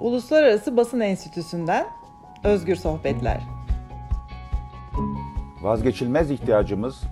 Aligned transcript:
Uluslararası 0.00 0.76
Basın 0.76 1.00
Enstitüsü'nden 1.00 1.86
Özgür 2.44 2.76
Sohbetler. 2.76 3.40
Vazgeçilmez 5.62 6.30
ihtiyacımız 6.30 7.02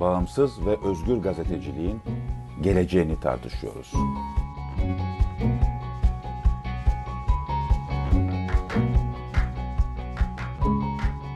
bağımsız 0.00 0.66
ve 0.66 0.76
özgür 0.84 1.16
gazeteciliğin 1.16 2.00
geleceğini 2.60 3.20
tartışıyoruz. 3.20 3.92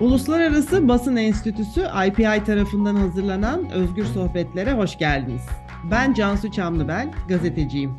Uluslararası 0.01 0.89
Basın 0.89 1.17
Enstitüsü 1.17 1.87
IPI 2.07 2.45
tarafından 2.45 2.95
hazırlanan 2.95 3.71
Özgür 3.71 4.05
Sohbetlere 4.05 4.73
hoş 4.73 4.99
geldiniz. 4.99 5.64
Ben 5.91 6.15
Cansu 6.15 6.51
Çamlıbel, 6.53 7.13
gazeteciyim. 7.29 7.97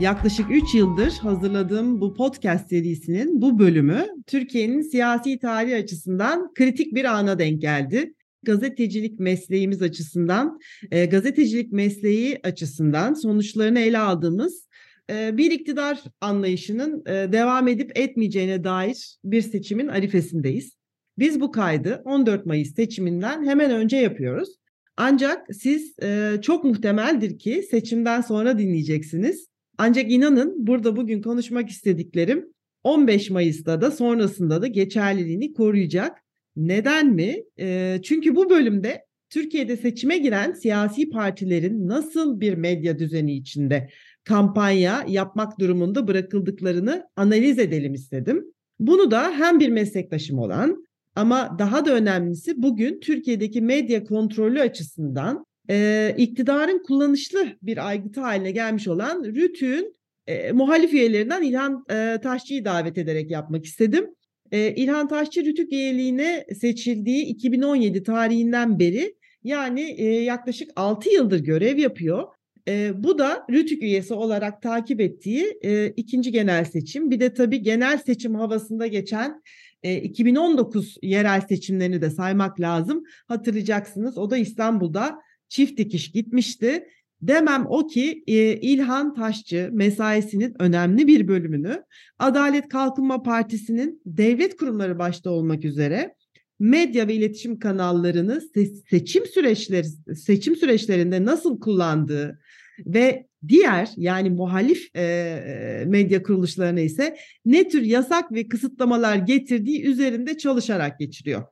Yaklaşık 0.00 0.46
3 0.50 0.74
yıldır 0.74 1.12
hazırladığım 1.12 2.00
bu 2.00 2.14
podcast 2.14 2.68
serisinin 2.68 3.42
bu 3.42 3.58
bölümü 3.58 4.06
Türkiye'nin 4.26 4.82
siyasi 4.82 5.38
tarihi 5.38 5.76
açısından 5.76 6.54
kritik 6.54 6.94
bir 6.94 7.04
ana 7.04 7.38
denk 7.38 7.62
geldi. 7.62 8.14
Gazetecilik 8.42 9.20
mesleğimiz 9.20 9.82
açısından, 9.82 10.58
e, 10.90 11.06
gazetecilik 11.06 11.72
mesleği 11.72 12.40
açısından 12.44 13.14
sonuçlarını 13.14 13.80
ele 13.80 13.98
aldığımız 13.98 14.68
e, 15.10 15.36
bir 15.36 15.50
iktidar 15.50 16.02
anlayışının 16.20 17.02
e, 17.06 17.32
devam 17.32 17.68
edip 17.68 17.98
etmeyeceğine 17.98 18.64
dair 18.64 19.16
bir 19.24 19.42
seçimin 19.42 19.88
arifesindeyiz. 19.88 20.76
Biz 21.18 21.40
bu 21.40 21.52
kaydı 21.52 22.02
14 22.04 22.46
Mayıs 22.46 22.74
seçiminden 22.74 23.46
hemen 23.46 23.70
önce 23.70 23.96
yapıyoruz. 23.96 24.59
Ancak 25.02 25.46
siz 25.54 25.94
e, 26.02 26.36
çok 26.42 26.64
muhtemeldir 26.64 27.38
ki 27.38 27.62
seçimden 27.70 28.20
sonra 28.20 28.58
dinleyeceksiniz. 28.58 29.48
Ancak 29.78 30.12
inanın 30.12 30.66
burada 30.66 30.96
bugün 30.96 31.22
konuşmak 31.22 31.68
istediklerim 31.70 32.46
15 32.84 33.30
Mayıs'ta 33.30 33.80
da 33.80 33.90
sonrasında 33.90 34.62
da 34.62 34.66
geçerliliğini 34.66 35.52
koruyacak. 35.52 36.18
Neden 36.56 37.06
mi? 37.14 37.42
E, 37.60 37.98
çünkü 38.02 38.36
bu 38.36 38.50
bölümde 38.50 39.04
Türkiye'de 39.30 39.76
seçime 39.76 40.18
giren 40.18 40.52
siyasi 40.52 41.10
partilerin 41.10 41.88
nasıl 41.88 42.40
bir 42.40 42.54
medya 42.54 42.98
düzeni 42.98 43.36
içinde 43.36 43.90
kampanya 44.24 45.04
yapmak 45.08 45.58
durumunda 45.58 46.08
bırakıldıklarını 46.08 47.08
analiz 47.16 47.58
edelim 47.58 47.94
istedim. 47.94 48.44
Bunu 48.78 49.10
da 49.10 49.30
hem 49.30 49.60
bir 49.60 49.68
meslektaşım 49.68 50.38
olan 50.38 50.84
ama 51.14 51.56
daha 51.58 51.84
da 51.84 51.94
önemlisi 51.94 52.62
bugün 52.62 53.00
Türkiye'deki 53.00 53.60
medya 53.60 54.04
kontrolü 54.04 54.60
açısından 54.60 55.46
e, 55.70 56.14
iktidarın 56.18 56.82
kullanışlı 56.86 57.46
bir 57.62 57.88
aygıtı 57.88 58.20
haline 58.20 58.50
gelmiş 58.50 58.88
olan 58.88 59.24
RÜTÜ'nün 59.24 59.96
e, 60.26 60.52
muhalif 60.52 60.94
üyelerinden 60.94 61.42
İlhan 61.42 61.84
e, 61.90 62.18
Taşçı'yı 62.22 62.64
davet 62.64 62.98
ederek 62.98 63.30
yapmak 63.30 63.64
istedim. 63.64 64.06
E, 64.52 64.74
İlhan 64.74 65.08
Taşçı 65.08 65.44
RÜTÜK 65.44 65.72
üyeliğine 65.72 66.44
seçildiği 66.60 67.24
2017 67.24 68.02
tarihinden 68.02 68.78
beri 68.78 69.14
yani 69.44 69.94
e, 69.98 70.04
yaklaşık 70.04 70.70
6 70.76 71.10
yıldır 71.10 71.40
görev 71.40 71.78
yapıyor. 71.78 72.24
E, 72.68 72.90
bu 73.04 73.18
da 73.18 73.46
RÜTÜK 73.50 73.82
üyesi 73.82 74.14
olarak 74.14 74.62
takip 74.62 75.00
ettiği 75.00 75.58
e, 75.62 75.86
ikinci 75.96 76.32
genel 76.32 76.64
seçim. 76.64 77.10
Bir 77.10 77.20
de 77.20 77.34
tabii 77.34 77.62
genel 77.62 77.98
seçim 77.98 78.34
havasında 78.34 78.86
geçen 78.86 79.42
e, 79.82 79.96
2019 79.96 80.96
yerel 81.02 81.40
seçimlerini 81.40 82.02
de 82.02 82.10
saymak 82.10 82.60
lazım. 82.60 83.04
Hatırlayacaksınız 83.28 84.18
o 84.18 84.30
da 84.30 84.36
İstanbul'da 84.36 85.18
çift 85.48 85.78
dikiş 85.78 86.12
gitmişti. 86.12 86.86
Demem 87.22 87.66
o 87.68 87.86
ki 87.86 88.22
İlhan 88.62 89.14
Taşçı 89.14 89.70
mesaisinin 89.72 90.54
önemli 90.58 91.06
bir 91.06 91.28
bölümünü 91.28 91.84
Adalet 92.18 92.68
Kalkınma 92.68 93.22
Partisi'nin 93.22 94.02
devlet 94.06 94.56
kurumları 94.56 94.98
başta 94.98 95.30
olmak 95.30 95.64
üzere 95.64 96.14
medya 96.58 97.08
ve 97.08 97.14
iletişim 97.14 97.58
kanallarını 97.58 98.42
se- 98.54 98.88
seçim 98.90 99.26
süreçleri 99.26 99.86
seçim 100.16 100.56
süreçlerinde 100.56 101.24
nasıl 101.24 101.60
kullandığı 101.60 102.40
ve 102.86 103.26
diğer 103.48 103.90
yani 103.96 104.30
muhalif 104.30 104.96
e, 104.96 105.84
medya 105.86 106.22
kuruluşlarına 106.22 106.80
ise 106.80 107.16
ne 107.44 107.68
tür 107.68 107.82
yasak 107.82 108.32
ve 108.32 108.48
kısıtlamalar 108.48 109.16
getirdiği 109.16 109.84
üzerinde 109.84 110.38
çalışarak 110.38 110.98
geçiriyor. 110.98 111.42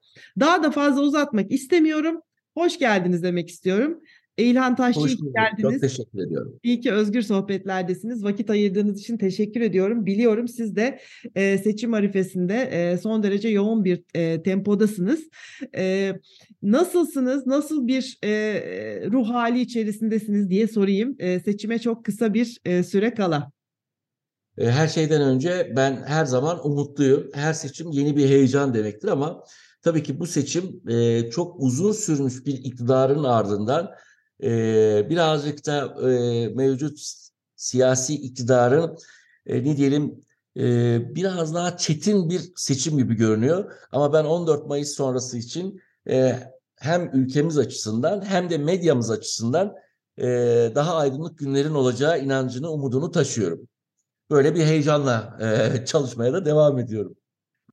Daha 0.40 0.62
da 0.62 0.70
fazla 0.70 1.00
uzatmak 1.00 1.52
istemiyorum. 1.52 2.20
Hoş 2.54 2.78
geldiniz 2.78 3.22
demek 3.22 3.48
istiyorum. 3.48 4.00
İlhan 4.42 4.76
Taşçı 4.76 5.00
Hoş 5.00 5.20
bulduk. 5.20 5.34
geldiniz. 5.34 5.72
Çok 5.72 5.80
teşekkür 5.80 6.18
ediyorum. 6.26 6.58
İyi 6.62 6.80
ki 6.80 6.92
özgür 6.92 7.22
sohbetlerdesiniz. 7.22 8.24
Vakit 8.24 8.50
ayırdığınız 8.50 9.00
için 9.00 9.18
teşekkür 9.18 9.60
ediyorum. 9.60 10.06
Biliyorum 10.06 10.48
siz 10.48 10.76
de 10.76 10.98
e, 11.34 11.58
seçim 11.58 11.94
arifesinde 11.94 12.54
e, 12.54 12.98
son 12.98 13.22
derece 13.22 13.48
yoğun 13.48 13.84
bir 13.84 14.02
e, 14.14 14.42
tempodasınız. 14.42 15.20
E, 15.76 16.12
nasılsınız? 16.62 17.46
Nasıl 17.46 17.86
bir 17.86 18.18
e, 18.24 18.30
ruh 19.12 19.28
hali 19.28 19.60
içerisindesiniz 19.60 20.50
diye 20.50 20.68
sorayım. 20.68 21.16
E, 21.18 21.40
seçime 21.40 21.78
çok 21.78 22.04
kısa 22.04 22.34
bir 22.34 22.58
e, 22.64 22.82
süre 22.82 23.14
kala. 23.14 23.50
E, 24.58 24.70
Her 24.70 24.88
şeyden 24.88 25.22
önce 25.22 25.72
ben 25.76 26.02
her 26.06 26.24
zaman 26.24 26.66
umutluyum. 26.66 27.30
Her 27.34 27.52
seçim 27.52 27.90
yeni 27.90 28.16
bir 28.16 28.28
heyecan 28.28 28.74
demektir 28.74 29.08
ama 29.08 29.44
tabii 29.82 30.02
ki 30.02 30.20
bu 30.20 30.26
seçim 30.26 30.80
e, 30.88 31.30
çok 31.30 31.56
uzun 31.60 31.92
sürmüş 31.92 32.46
bir 32.46 32.52
iktidarın 32.52 33.24
ardından 33.24 33.90
e, 34.42 35.06
birazcık 35.10 35.66
da 35.66 36.08
e, 36.10 36.48
mevcut 36.48 36.98
siyasi 37.56 38.14
iktidarın 38.14 38.96
e, 39.46 39.64
ne 39.64 39.76
diyelim 39.76 40.24
e, 40.56 41.14
biraz 41.14 41.54
daha 41.54 41.76
çetin 41.76 42.30
bir 42.30 42.52
seçim 42.56 42.98
gibi 42.98 43.14
görünüyor. 43.14 43.72
Ama 43.92 44.12
ben 44.12 44.24
14 44.24 44.66
Mayıs 44.66 44.94
sonrası 44.94 45.38
için 45.38 45.80
e, 46.10 46.38
hem 46.76 47.10
ülkemiz 47.12 47.58
açısından 47.58 48.24
hem 48.24 48.50
de 48.50 48.58
medyamız 48.58 49.10
açısından 49.10 49.74
e, 50.18 50.26
daha 50.74 50.96
aydınlık 50.96 51.38
günlerin 51.38 51.74
olacağı 51.74 52.20
inancını, 52.20 52.70
umudunu 52.70 53.10
taşıyorum. 53.10 53.68
Böyle 54.30 54.54
bir 54.54 54.64
heyecanla 54.64 55.38
e, 55.40 55.84
çalışmaya 55.86 56.32
da 56.32 56.44
devam 56.44 56.78
ediyorum. 56.78 57.16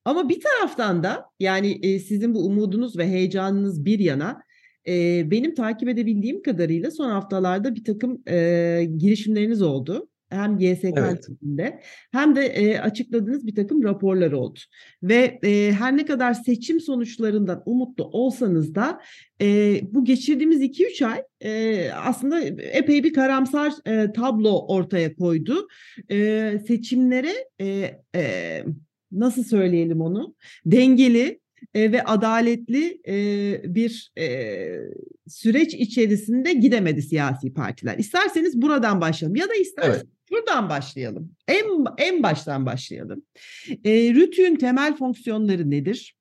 Ama 0.06 0.30
bir 0.30 0.42
taraftan 0.42 1.04
da 1.04 1.30
yani 1.40 1.80
e, 1.86 2.00
sizin 2.00 2.36
bu 2.36 2.46
umudunuz 2.46 2.98
ve 2.98 3.08
heyecanınız 3.08 3.86
bir 3.86 4.00
yana 4.00 4.42
e, 4.88 5.32
benim 5.32 5.56
takip 5.56 5.90
edebildiğim 5.90 6.42
kadarıyla 6.42 6.92
son 6.92 7.10
haftalarda 7.10 7.76
bir 7.76 7.84
takım 7.84 8.22
e, 8.28 8.88
girişimleriniz 8.98 9.62
oldu. 9.62 10.10
Hem 10.30 10.58
GSK 10.58 10.94
Evet. 10.98 11.30
içinde 11.30 11.80
hem 12.12 12.36
de 12.36 12.46
e, 12.46 12.80
açıkladığınız 12.80 13.48
bir 13.48 13.56
takım 13.56 13.84
raporlar 13.84 14.32
oldu. 14.32 14.60
Ve 15.04 15.40
e, 15.44 15.72
her 15.72 15.98
ne 15.98 16.06
kadar 16.06 16.34
seçim 16.34 16.80
sonuçlarından 16.80 17.64
umutlu 17.66 18.04
olsanız 18.04 18.76
da 18.76 19.02
e, 19.42 19.80
bu 19.92 20.06
geçirdiğimiz 20.06 20.62
2-3 20.62 21.06
ay 21.06 21.24
e, 21.42 21.90
aslında 21.92 22.42
epey 22.60 23.04
bir 23.04 23.14
karamsar 23.14 23.74
e, 23.86 24.12
tablo 24.14 24.66
ortaya 24.68 25.16
koydu. 25.16 25.68
E, 26.12 26.60
seçimlere 26.68 27.34
e, 27.62 28.00
e, 28.16 28.64
nasıl 29.12 29.44
söyleyelim 29.44 30.02
onu 30.02 30.36
dengeli 30.66 31.40
e, 31.74 31.92
ve 31.92 32.04
adaletli 32.04 33.02
e, 33.08 33.76
bir 33.76 34.12
e, 34.18 34.68
süreç 35.28 35.74
içerisinde 35.74 36.54
gidemedi 36.54 37.02
siyasi 37.02 37.54
partiler. 37.54 37.98
İsterseniz 37.98 38.62
buradan 38.62 39.02
başlayalım 39.02 39.36
ya 39.36 39.50
da 39.50 39.54
isterseniz 39.54 39.98
Evet. 39.98 40.08
şuradan 40.30 40.70
başlayalım. 40.70 41.32
En 41.48 41.66
en 41.98 42.24
baştan 42.24 42.66
başlayalım. 42.66 43.24
E, 43.86 44.14
RÜTÜ'nün 44.14 44.56
temel 44.56 44.96
fonksiyonları 44.96 45.72
nedir? 45.72 46.16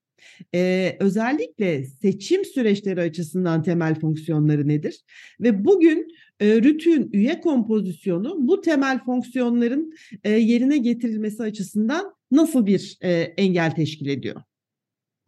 E, 0.54 0.96
özellikle 1.00 1.84
seçim 1.84 2.44
süreçleri 2.44 3.00
açısından 3.00 3.62
temel 3.62 4.00
fonksiyonları 4.00 4.68
nedir? 4.68 5.00
Ve 5.40 5.64
bugün 5.64 6.08
e, 6.40 6.62
RÜTÜ'nün 6.62 7.10
üye 7.12 7.40
kompozisyonu 7.40 8.36
bu 8.38 8.60
temel 8.60 9.04
fonksiyonların 9.04 9.94
e, 10.24 10.30
yerine 10.30 10.78
getirilmesi 10.78 11.42
açısından 11.42 12.14
nasıl 12.30 12.66
bir 12.66 12.98
e, 13.02 13.10
engel 13.12 13.70
teşkil 13.70 14.06
ediyor? 14.06 14.42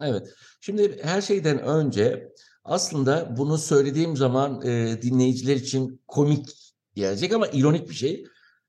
Evet. 0.01 0.35
Şimdi 0.61 0.99
her 1.03 1.21
şeyden 1.21 1.59
önce 1.59 2.33
aslında 2.65 3.35
bunu 3.37 3.59
söylediğim 3.59 4.17
zaman 4.17 4.63
e, 4.63 5.03
dinleyiciler 5.03 5.57
için 5.57 6.03
komik 6.07 6.75
gelecek 6.95 7.33
ama 7.33 7.47
ironik 7.47 7.89
bir 7.89 7.95
şey. 7.95 8.25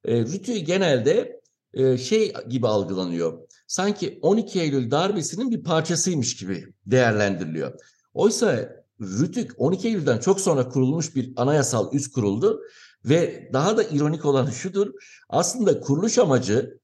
E, 0.06 0.20
Rütü 0.20 0.58
genelde 0.58 1.42
e, 1.74 1.98
şey 1.98 2.34
gibi 2.50 2.68
algılanıyor. 2.68 3.48
Sanki 3.68 4.20
12 4.22 4.62
Eylül 4.62 4.92
darbesinin 4.92 5.52
bir 5.52 5.64
parçasıymış 5.64 6.36
gibi 6.36 6.74
değerlendiriliyor. 6.86 7.80
Oysa 8.14 8.70
Rütük 9.02 9.52
12 9.58 9.88
Eylül'den 9.88 10.20
çok 10.20 10.40
sonra 10.40 10.70
kurulmuş 10.70 11.16
bir 11.16 11.34
anayasal 11.36 11.94
üst 11.94 12.14
kuruldu 12.14 12.62
ve 13.06 13.50
daha 13.54 13.78
da 13.78 13.84
ironik 13.84 14.26
olan 14.26 14.50
şudur. 14.50 14.94
Aslında 15.30 15.80
kuruluş 15.80 16.18
amacı, 16.18 16.80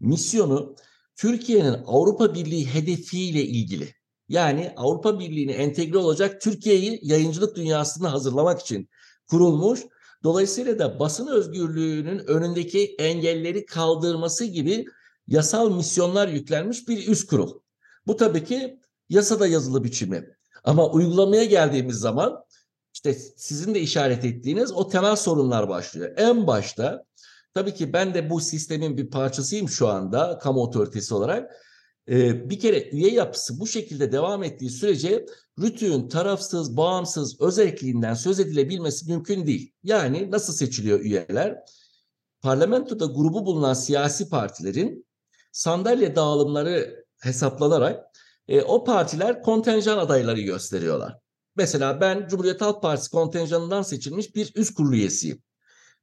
misyonu 0.00 0.76
Türkiye'nin 1.16 1.76
Avrupa 1.86 2.34
Birliği 2.34 2.66
hedefiyle 2.66 3.42
ilgili. 3.44 3.94
Yani 4.28 4.72
Avrupa 4.76 5.20
Birliği'ne 5.20 5.52
entegre 5.52 5.98
olacak 5.98 6.40
Türkiye'yi 6.40 7.00
yayıncılık 7.02 7.56
dünyasına 7.56 8.12
hazırlamak 8.12 8.60
için 8.60 8.88
kurulmuş 9.30 9.80
Dolayısıyla 10.22 10.78
da 10.78 10.98
basın 10.98 11.26
özgürlüğünün 11.26 12.18
önündeki 12.18 12.94
engelleri 12.98 13.66
kaldırması 13.66 14.44
gibi 14.44 14.84
yasal 15.26 15.70
misyonlar 15.70 16.28
yüklenmiş 16.28 16.88
bir 16.88 17.08
üst 17.08 17.30
kurul. 17.30 17.60
Bu 18.06 18.16
tabii 18.16 18.44
ki 18.44 18.80
yasada 19.08 19.46
yazılı 19.46 19.84
biçimi. 19.84 20.36
Ama 20.64 20.90
uygulamaya 20.90 21.44
geldiğimiz 21.44 21.96
zaman 21.96 22.44
işte 22.94 23.14
sizin 23.36 23.74
de 23.74 23.80
işaret 23.80 24.24
ettiğiniz 24.24 24.72
o 24.72 24.88
temel 24.88 25.16
sorunlar 25.16 25.68
başlıyor. 25.68 26.12
En 26.16 26.46
başta 26.46 27.04
tabii 27.54 27.74
ki 27.74 27.92
ben 27.92 28.14
de 28.14 28.30
bu 28.30 28.40
sistemin 28.40 28.96
bir 28.96 29.10
parçasıyım 29.10 29.68
şu 29.68 29.88
anda 29.88 30.38
kamu 30.38 30.60
otoritesi 30.60 31.14
olarak. 31.14 31.52
Ee, 32.08 32.50
bir 32.50 32.58
kere 32.58 32.90
üye 32.90 33.10
yapısı 33.10 33.60
bu 33.60 33.66
şekilde 33.66 34.12
devam 34.12 34.44
ettiği 34.44 34.70
sürece 34.70 35.26
RÜTÜ'nün 35.58 36.08
tarafsız, 36.08 36.76
bağımsız 36.76 37.40
özelliğinden 37.40 38.14
söz 38.14 38.40
edilebilmesi 38.40 39.10
mümkün 39.10 39.46
değil. 39.46 39.72
Yani 39.82 40.30
nasıl 40.30 40.52
seçiliyor 40.52 41.00
üyeler? 41.00 41.58
Parlamentoda 42.40 43.06
grubu 43.06 43.46
bulunan 43.46 43.74
siyasi 43.74 44.28
partilerin 44.28 45.06
sandalye 45.52 46.16
dağılımları 46.16 47.04
hesaplanarak 47.20 48.04
e, 48.48 48.62
o 48.62 48.84
partiler 48.84 49.42
kontenjan 49.42 49.98
adayları 49.98 50.40
gösteriyorlar. 50.40 51.18
Mesela 51.56 52.00
ben 52.00 52.28
Cumhuriyet 52.28 52.60
Halk 52.60 52.82
Partisi 52.82 53.10
kontenjanından 53.10 53.82
seçilmiş 53.82 54.34
bir 54.34 54.52
üst 54.54 54.74
kurulu 54.74 54.96
üyesiyim. 54.96 55.42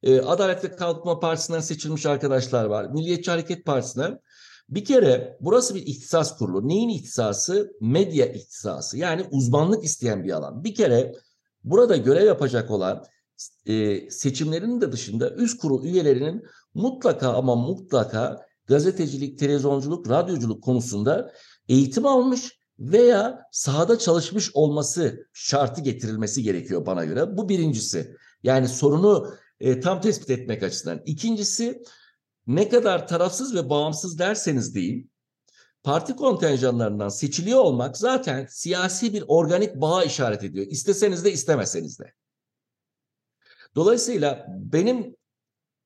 E, 0.02 0.20
Adalet 0.20 0.64
ve 0.64 0.76
Kalkınma 0.76 1.20
Partisi'nden 1.20 1.60
seçilmiş 1.60 2.06
arkadaşlar 2.06 2.64
var. 2.64 2.84
Milliyetçi 2.84 3.30
Hareket 3.30 3.64
Partisi'nden. 3.64 4.20
Bir 4.68 4.84
kere 4.84 5.38
burası 5.40 5.74
bir 5.74 5.86
ihtisas 5.86 6.38
kurulu. 6.38 6.68
Neyin 6.68 6.88
ihtisası? 6.88 7.72
Medya 7.80 8.26
ihtisası. 8.26 8.98
Yani 8.98 9.26
uzmanlık 9.30 9.84
isteyen 9.84 10.24
bir 10.24 10.30
alan. 10.30 10.64
Bir 10.64 10.74
kere 10.74 11.14
burada 11.64 11.96
görev 11.96 12.26
yapacak 12.26 12.70
olan 12.70 13.04
e, 13.66 14.10
seçimlerin 14.10 14.80
de 14.80 14.92
dışında 14.92 15.30
üst 15.30 15.60
kurul 15.60 15.84
üyelerinin 15.84 16.44
mutlaka 16.74 17.32
ama 17.32 17.54
mutlaka 17.54 18.46
gazetecilik, 18.66 19.38
televizyonculuk, 19.38 20.10
radyoculuk 20.10 20.64
konusunda 20.64 21.32
eğitim 21.68 22.06
almış 22.06 22.60
veya 22.78 23.42
sahada 23.52 23.98
çalışmış 23.98 24.50
olması 24.54 25.26
şartı 25.32 25.80
getirilmesi 25.80 26.42
gerekiyor 26.42 26.86
bana 26.86 27.04
göre. 27.04 27.36
Bu 27.36 27.48
birincisi. 27.48 28.16
Yani 28.42 28.68
sorunu 28.68 29.34
e, 29.60 29.80
tam 29.80 30.00
tespit 30.00 30.30
etmek 30.30 30.62
açısından. 30.62 31.02
İkincisi 31.06 31.82
ne 32.46 32.68
kadar 32.68 33.08
tarafsız 33.08 33.54
ve 33.54 33.70
bağımsız 33.70 34.18
derseniz 34.18 34.74
deyin, 34.74 35.10
parti 35.82 36.16
kontenjanlarından 36.16 37.08
seçiliyor 37.08 37.58
olmak 37.58 37.96
zaten 37.96 38.46
siyasi 38.50 39.12
bir 39.12 39.24
organik 39.26 39.74
bağa 39.74 40.04
işaret 40.04 40.44
ediyor. 40.44 40.66
İsteseniz 40.66 41.24
de 41.24 41.32
istemeseniz 41.32 41.98
de. 41.98 42.12
Dolayısıyla 43.74 44.46
benim 44.48 45.16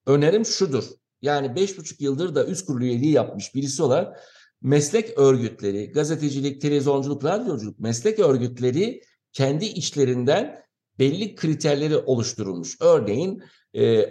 önerim 0.06 0.46
şudur. 0.46 0.84
Yani 1.22 1.56
beş 1.56 1.78
buçuk 1.78 2.00
yıldır 2.00 2.34
da 2.34 2.46
üst 2.46 2.66
kurulu 2.66 2.84
üyeliği 2.84 3.12
yapmış 3.12 3.54
birisi 3.54 3.82
olarak 3.82 4.20
meslek 4.62 5.18
örgütleri, 5.18 5.92
gazetecilik, 5.92 6.60
televizyonculuk, 6.60 7.24
radyoculuk 7.24 7.78
meslek 7.78 8.18
örgütleri 8.18 9.02
kendi 9.32 9.64
içlerinden 9.64 10.63
belli 10.98 11.34
kriterleri 11.34 11.96
oluşturulmuş. 11.96 12.76
Örneğin 12.80 13.42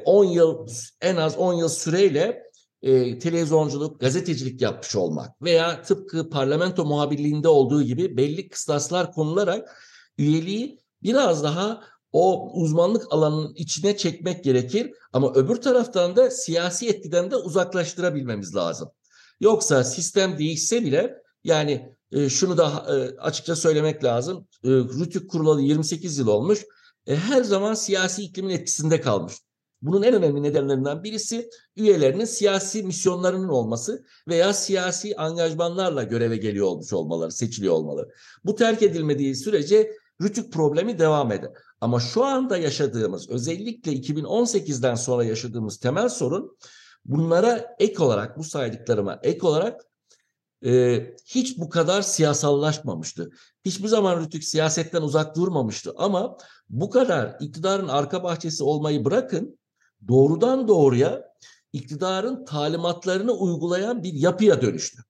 10 0.06 0.26
yıl 0.26 0.68
en 1.02 1.16
az 1.16 1.38
10 1.38 1.54
yıl 1.54 1.70
süreyle 1.70 2.44
televizyonculuk, 3.20 4.00
gazetecilik 4.00 4.62
yapmış 4.62 4.96
olmak 4.96 5.42
veya 5.42 5.82
tıpkı 5.82 6.30
parlamento 6.30 6.86
muhabirliğinde 6.86 7.48
olduğu 7.48 7.84
gibi 7.84 8.18
belli 8.18 8.50
kıstaslar 8.50 9.12
konularak 9.12 9.78
üyeliği 10.18 10.80
biraz 11.04 11.44
daha 11.44 11.84
o 12.12 12.52
uzmanlık 12.54 13.14
alanının 13.14 13.54
içine 13.56 13.98
çekmek 13.98 14.44
gerekir 14.44 14.92
ama 15.14 15.34
öbür 15.34 15.56
taraftan 15.56 16.16
da 16.16 16.32
siyasi 16.32 16.90
etkiden 16.90 17.32
de 17.32 17.36
uzaklaştırabilmemiz 17.36 18.56
lazım. 18.56 18.90
Yoksa 19.40 19.84
sistem 19.84 20.38
değişse 20.38 20.82
bile 20.86 21.16
yani 21.44 21.96
e, 22.14 22.30
şunu 22.30 22.58
da 22.58 22.86
e, 22.90 23.20
açıkça 23.20 23.56
söylemek 23.56 24.04
lazım. 24.04 24.48
E, 24.64 24.70
Rütük 24.70 25.30
kurulalı 25.30 25.62
28 25.62 26.18
yıl 26.18 26.28
olmuş. 26.28 26.66
E, 27.08 27.16
her 27.16 27.44
zaman 27.44 27.74
siyasi 27.74 28.24
iklimin 28.24 28.50
etkisinde 28.50 29.02
kalmış. 29.02 29.34
Bunun 29.82 30.04
en 30.04 30.14
önemli 30.14 30.44
nedenlerinden 30.44 31.04
birisi 31.04 31.50
üyelerinin 31.76 32.26
siyasi 32.26 32.84
misyonlarının 32.84 33.50
olması 33.50 34.06
veya 34.28 34.54
siyasi 34.54 35.16
angajmanlarla 35.18 36.04
göreve 36.04 36.38
geliyor 36.38 36.68
olmuş 36.68 36.94
olmaları, 36.94 37.32
seçiliyor 37.32 37.74
olmaları. 37.74 38.10
Bu 38.46 38.56
terk 38.56 38.84
edilmediği 38.84 39.36
sürece 39.36 39.92
rütük 40.22 40.54
problemi 40.54 41.00
devam 41.00 41.32
eder. 41.32 41.52
Ama 41.82 42.00
şu 42.00 42.24
anda 42.24 42.58
yaşadığımız 42.58 43.30
özellikle 43.30 43.94
2018'den 43.94 44.96
sonra 44.96 45.24
yaşadığımız 45.24 45.78
temel 45.78 46.10
sorun 46.10 46.58
bunlara 47.06 47.76
ek 47.80 48.04
olarak 48.04 48.38
bu 48.38 48.44
saydıklarıma 48.44 49.20
ek 49.24 49.48
olarak 49.48 49.82
e, 50.66 51.02
hiç 51.26 51.58
bu 51.58 51.70
kadar 51.70 52.02
siyasallaşmamıştı. 52.02 53.32
Hiçbir 53.66 53.88
zaman 53.88 54.22
Rütük 54.22 54.44
siyasetten 54.44 55.02
uzak 55.02 55.36
durmamıştı 55.36 55.94
ama 55.98 56.38
bu 56.70 56.90
kadar 56.90 57.38
iktidarın 57.40 57.88
arka 57.88 58.24
bahçesi 58.24 58.64
olmayı 58.64 59.06
bırakın 59.06 59.60
doğrudan 60.08 60.68
doğruya 60.68 61.34
iktidarın 61.74 62.46
talimatlarını 62.46 63.32
uygulayan 63.32 64.04
bir 64.04 64.14
yapıya 64.14 64.62
dönüştü. 64.62 65.02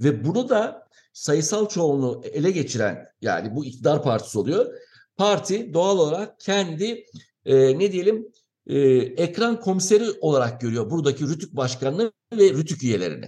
Ve 0.00 0.24
bunu 0.24 0.48
da 0.48 0.88
sayısal 1.12 1.68
çoğunluğu 1.68 2.22
ele 2.24 2.50
geçiren 2.50 3.06
yani 3.20 3.56
bu 3.56 3.64
iktidar 3.64 4.02
partisi 4.02 4.38
oluyor. 4.38 4.74
Parti 5.16 5.74
doğal 5.74 5.98
olarak 5.98 6.40
kendi 6.40 7.04
e, 7.44 7.78
ne 7.78 7.92
diyelim 7.92 8.32
e, 8.66 8.78
ekran 8.98 9.60
komiseri 9.60 10.04
olarak 10.20 10.60
görüyor 10.60 10.90
buradaki 10.90 11.28
Rütük 11.28 11.56
başkanını 11.56 12.12
ve 12.32 12.50
Rütük 12.50 12.82
üyelerini. 12.82 13.26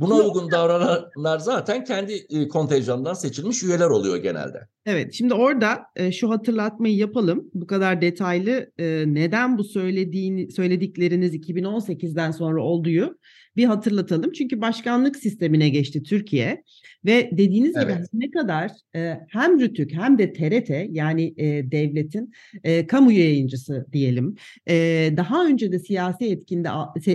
Buna 0.00 0.14
uygun 0.14 0.50
davrananlar 0.50 1.38
zaten 1.38 1.84
kendi 1.84 2.12
e, 2.30 2.48
kontenjanından 2.48 3.14
seçilmiş 3.14 3.62
üyeler 3.62 3.86
oluyor 3.86 4.16
genelde. 4.16 4.68
Evet, 4.86 5.12
şimdi 5.14 5.34
orada 5.34 5.78
e, 5.96 6.12
şu 6.12 6.30
hatırlatmayı 6.30 6.96
yapalım. 6.96 7.50
Bu 7.54 7.66
kadar 7.66 8.00
detaylı 8.00 8.70
e, 8.78 9.04
neden 9.06 9.58
bu 9.58 9.64
söylediğini 9.64 10.52
söyledikleriniz 10.52 11.34
2018'den 11.34 12.30
sonra 12.30 12.62
olduğu 12.62 13.18
bir 13.56 13.64
hatırlatalım. 13.64 14.32
Çünkü 14.32 14.60
başkanlık 14.60 15.16
sistemine 15.16 15.68
geçti 15.68 16.02
Türkiye 16.02 16.62
ve 17.04 17.30
dediğiniz 17.32 17.76
evet. 17.76 17.96
gibi 17.96 18.06
ne 18.12 18.30
kadar 18.30 18.70
e, 18.96 19.20
hem 19.28 19.60
Rütük 19.60 19.92
hem 19.92 20.18
de 20.18 20.32
TRT 20.32 20.70
yani 20.90 21.34
e, 21.36 21.70
devletin 21.70 22.32
e, 22.64 22.86
kamu 22.86 23.12
yayıncısı 23.12 23.86
diyelim 23.92 24.34
e, 24.68 24.74
daha 25.16 25.46
önce 25.46 25.72
de 25.72 25.78
siyasi 25.78 26.24
etkinde 26.26 26.68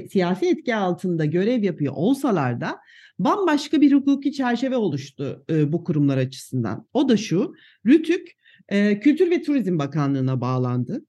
siyasi 0.10 0.50
etki 0.50 0.76
altında 0.76 1.26
görev 1.26 1.64
yapıyor 1.64 1.94
olsalar 1.96 2.62
da 2.62 2.80
bambaşka 3.20 3.82
bir 3.82 3.92
hukuki 3.92 4.32
çerçeve 4.32 4.76
oluştu 4.76 5.46
e, 5.50 5.72
bu 5.72 5.84
kurumlar 5.84 6.18
açısından. 6.18 6.88
O 6.94 7.10
da 7.10 7.18
şu, 7.18 7.54
Rütük 7.86 8.32
e, 8.70 9.00
Kültür 9.00 9.32
ve 9.32 9.42
Turizm 9.42 9.80
Bakanlığı'na 9.80 10.42
bağlandı. 10.42 11.06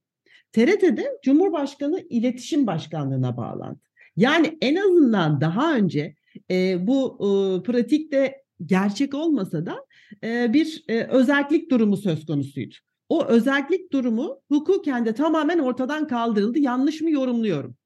TRT'de 0.53 1.19
Cumhurbaşkanı 1.25 2.07
İletişim 2.11 2.67
Başkanlığı'na 2.67 3.37
bağlandı. 3.37 3.90
Yani 4.17 4.59
en 4.61 4.77
azından 4.77 5.41
daha 5.41 5.75
önce 5.75 6.15
e, 6.51 6.87
bu 6.87 7.19
e, 7.21 7.63
pratikte 7.63 8.43
gerçek 8.67 9.15
olmasa 9.15 9.67
da 9.67 9.87
e, 10.25 10.53
bir 10.53 10.85
e, 10.89 11.05
özellik 11.05 11.71
durumu 11.71 11.97
söz 11.97 12.27
konusuydu. 12.27 12.75
O 13.09 13.25
özellik 13.25 13.93
durumu 13.93 14.41
hukuken 14.49 15.07
de 15.07 15.15
tamamen 15.15 15.59
ortadan 15.59 16.07
kaldırıldı. 16.07 16.59
Yanlış 16.59 17.01
mı 17.01 17.11
yorumluyorum? 17.11 17.77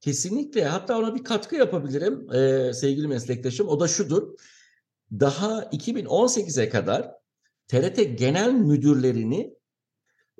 Kesinlikle. 0.00 0.64
Hatta 0.64 0.98
ona 0.98 1.14
bir 1.14 1.24
katkı 1.24 1.56
yapabilirim 1.56 2.32
e, 2.32 2.72
sevgili 2.72 3.08
meslektaşım. 3.08 3.68
O 3.68 3.80
da 3.80 3.88
şudur. 3.88 4.38
Daha 5.12 5.60
2018'e 5.60 6.68
kadar 6.68 7.10
TRT 7.68 8.18
genel 8.18 8.52
müdürlerini 8.52 9.54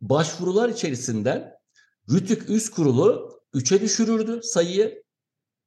başvurular 0.00 0.68
içerisinden 0.68 1.52
Rütük 2.10 2.50
Üst 2.50 2.70
Kurulu 2.70 3.35
3'e 3.56 3.80
düşürürdü 3.80 4.40
sayıyı. 4.42 5.02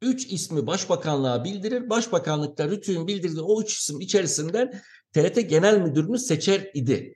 3 0.02 0.32
ismi 0.32 0.68
başbakanlığa 0.68 1.44
bildirir. 1.44 1.90
Başbakanlıkta 1.90 2.68
Rütük'ün 2.68 3.08
bildirdiği 3.08 3.42
o 3.42 3.62
3 3.62 3.78
isim 3.80 4.02
içerisinden 4.02 4.82
TRT 5.14 5.50
genel 5.50 5.82
müdürünü 5.82 6.20
seçer 6.20 6.72
idi. 6.74 7.16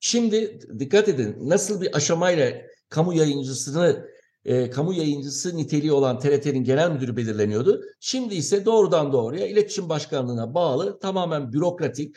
Şimdi 0.00 0.60
dikkat 0.78 1.08
edin 1.08 1.36
nasıl 1.40 1.80
bir 1.80 1.96
aşamayla 1.96 2.52
kamu 2.88 3.14
yayıncısını 3.14 4.08
e, 4.44 4.70
kamu 4.70 4.94
yayıncısı 4.94 5.56
niteliği 5.56 5.92
olan 5.92 6.18
TRT'nin 6.18 6.64
genel 6.64 6.90
müdürü 6.90 7.16
belirleniyordu. 7.16 7.82
Şimdi 8.00 8.34
ise 8.34 8.64
doğrudan 8.64 9.12
doğruya 9.12 9.46
iletişim 9.46 9.88
başkanlığına 9.88 10.54
bağlı 10.54 10.98
tamamen 10.98 11.52
bürokratik 11.52 12.16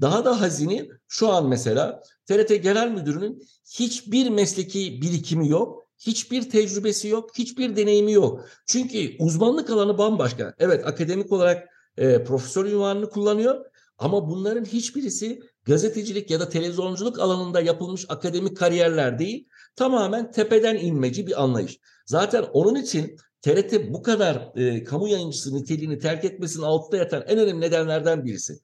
daha 0.00 0.24
da 0.24 0.40
hazini 0.40 0.88
şu 1.08 1.28
an 1.28 1.48
mesela 1.48 2.02
TRT 2.26 2.62
genel 2.62 2.90
müdürünün 2.90 3.42
hiçbir 3.70 4.30
mesleki 4.30 5.02
birikimi 5.02 5.48
yok. 5.48 5.85
Hiçbir 5.98 6.50
tecrübesi 6.50 7.08
yok, 7.08 7.30
hiçbir 7.38 7.76
deneyimi 7.76 8.12
yok. 8.12 8.44
Çünkü 8.66 9.16
uzmanlık 9.18 9.70
alanı 9.70 9.98
bambaşka. 9.98 10.54
Evet 10.58 10.86
akademik 10.86 11.32
olarak 11.32 11.68
e, 11.96 12.24
profesör 12.24 12.64
ünvanını 12.64 13.10
kullanıyor 13.10 13.64
ama 13.98 14.30
bunların 14.30 14.64
hiçbirisi 14.64 15.40
gazetecilik 15.64 16.30
ya 16.30 16.40
da 16.40 16.48
televizyonculuk 16.48 17.18
alanında 17.18 17.60
yapılmış 17.60 18.06
akademik 18.08 18.56
kariyerler 18.56 19.18
değil 19.18 19.48
Tamamen 19.76 20.30
tepeden 20.30 20.76
inmeci 20.76 21.26
bir 21.26 21.42
anlayış. 21.42 21.78
Zaten 22.06 22.42
onun 22.52 22.74
için 22.74 23.16
TRT 23.42 23.92
bu 23.92 24.02
kadar 24.02 24.52
e, 24.56 24.84
kamu 24.84 25.08
yayıncısı 25.08 25.54
niteliğini 25.54 25.98
terk 25.98 26.24
etmesinin 26.24 26.64
altında 26.64 26.96
yatan 26.96 27.24
en 27.26 27.38
önemli 27.38 27.60
nedenlerden 27.60 28.24
birisi. 28.24 28.58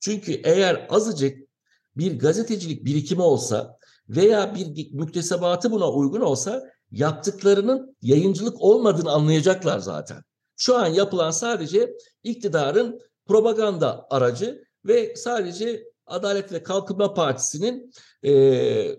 Çünkü 0.00 0.32
eğer 0.44 0.86
azıcık 0.90 1.38
bir 1.96 2.18
gazetecilik 2.18 2.84
birikimi 2.84 3.22
olsa 3.22 3.78
veya 4.10 4.54
bir 4.54 4.92
müktesebatı 4.92 5.70
buna 5.70 5.90
uygun 5.90 6.20
olsa 6.20 6.62
yaptıklarının 6.90 7.96
yayıncılık 8.02 8.60
olmadığını 8.60 9.10
anlayacaklar 9.10 9.78
zaten. 9.78 10.22
Şu 10.56 10.76
an 10.76 10.86
yapılan 10.86 11.30
sadece 11.30 11.92
iktidarın 12.22 13.00
propaganda 13.26 14.06
aracı 14.10 14.64
ve 14.84 15.16
sadece 15.16 15.84
Adalet 16.06 16.52
ve 16.52 16.62
Kalkınma 16.62 17.14
Partisi'nin 17.14 17.92
e, 18.24 18.96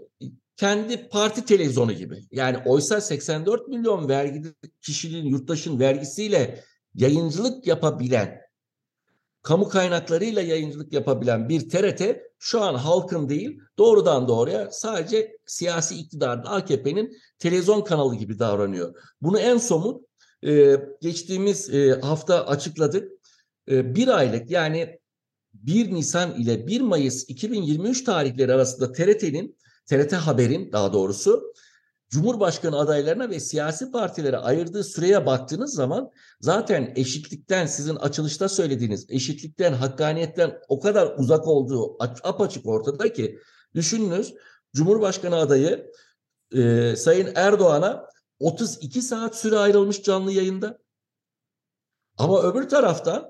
kendi 0.57 1.09
parti 1.09 1.45
televizyonu 1.45 1.93
gibi. 1.93 2.23
Yani 2.31 2.57
oysa 2.65 3.01
84 3.01 3.67
milyon 3.67 4.09
vergi 4.09 4.43
kişinin, 4.81 5.25
yurttaşın 5.25 5.79
vergisiyle 5.79 6.63
yayıncılık 6.95 7.67
yapabilen, 7.67 8.40
kamu 9.41 9.69
kaynaklarıyla 9.69 10.41
yayıncılık 10.41 10.93
yapabilen 10.93 11.49
bir 11.49 11.69
TRT 11.69 12.01
şu 12.39 12.61
an 12.61 12.75
halkın 12.75 13.29
değil 13.29 13.59
doğrudan 13.77 14.27
doğruya 14.27 14.71
sadece 14.71 15.37
siyasi 15.45 15.95
iktidarın 15.95 16.43
AKP'nin 16.45 17.17
televizyon 17.39 17.81
kanalı 17.81 18.15
gibi 18.15 18.39
davranıyor. 18.39 18.95
Bunu 19.21 19.39
en 19.39 19.57
somut 19.57 20.05
e, 20.45 20.75
geçtiğimiz 21.01 21.69
e, 21.69 21.99
hafta 22.01 22.47
açıkladık. 22.47 23.11
E, 23.69 23.95
bir 23.95 24.07
aylık 24.07 24.51
yani 24.51 24.99
1 25.53 25.93
Nisan 25.93 26.41
ile 26.41 26.67
1 26.67 26.81
Mayıs 26.81 27.29
2023 27.29 28.03
tarihleri 28.03 28.53
arasında 28.53 28.91
TRT'nin 28.91 29.57
TRT 29.85 30.13
Haber'in 30.13 30.71
daha 30.71 30.93
doğrusu 30.93 31.53
Cumhurbaşkanı 32.11 32.79
adaylarına 32.79 33.29
ve 33.29 33.39
siyasi 33.39 33.91
partilere 33.91 34.37
ayırdığı 34.37 34.83
süreye 34.83 35.25
baktığınız 35.25 35.73
zaman 35.73 36.11
zaten 36.41 36.93
eşitlikten 36.95 37.65
sizin 37.65 37.95
açılışta 37.95 38.49
söylediğiniz 38.49 39.05
eşitlikten, 39.09 39.73
hakkaniyetten 39.73 40.59
o 40.67 40.79
kadar 40.79 41.15
uzak 41.17 41.47
olduğu 41.47 41.97
apaçık 42.23 42.65
ortada 42.65 43.13
ki 43.13 43.39
düşününüz 43.75 44.33
Cumhurbaşkanı 44.75 45.35
adayı 45.35 45.91
e, 46.53 46.95
Sayın 46.95 47.31
Erdoğan'a 47.35 48.05
32 48.39 49.01
saat 49.01 49.37
süre 49.37 49.57
ayrılmış 49.57 50.03
canlı 50.03 50.31
yayında. 50.31 50.77
Ama 52.17 52.41
öbür 52.41 52.69
taraftan 52.69 53.29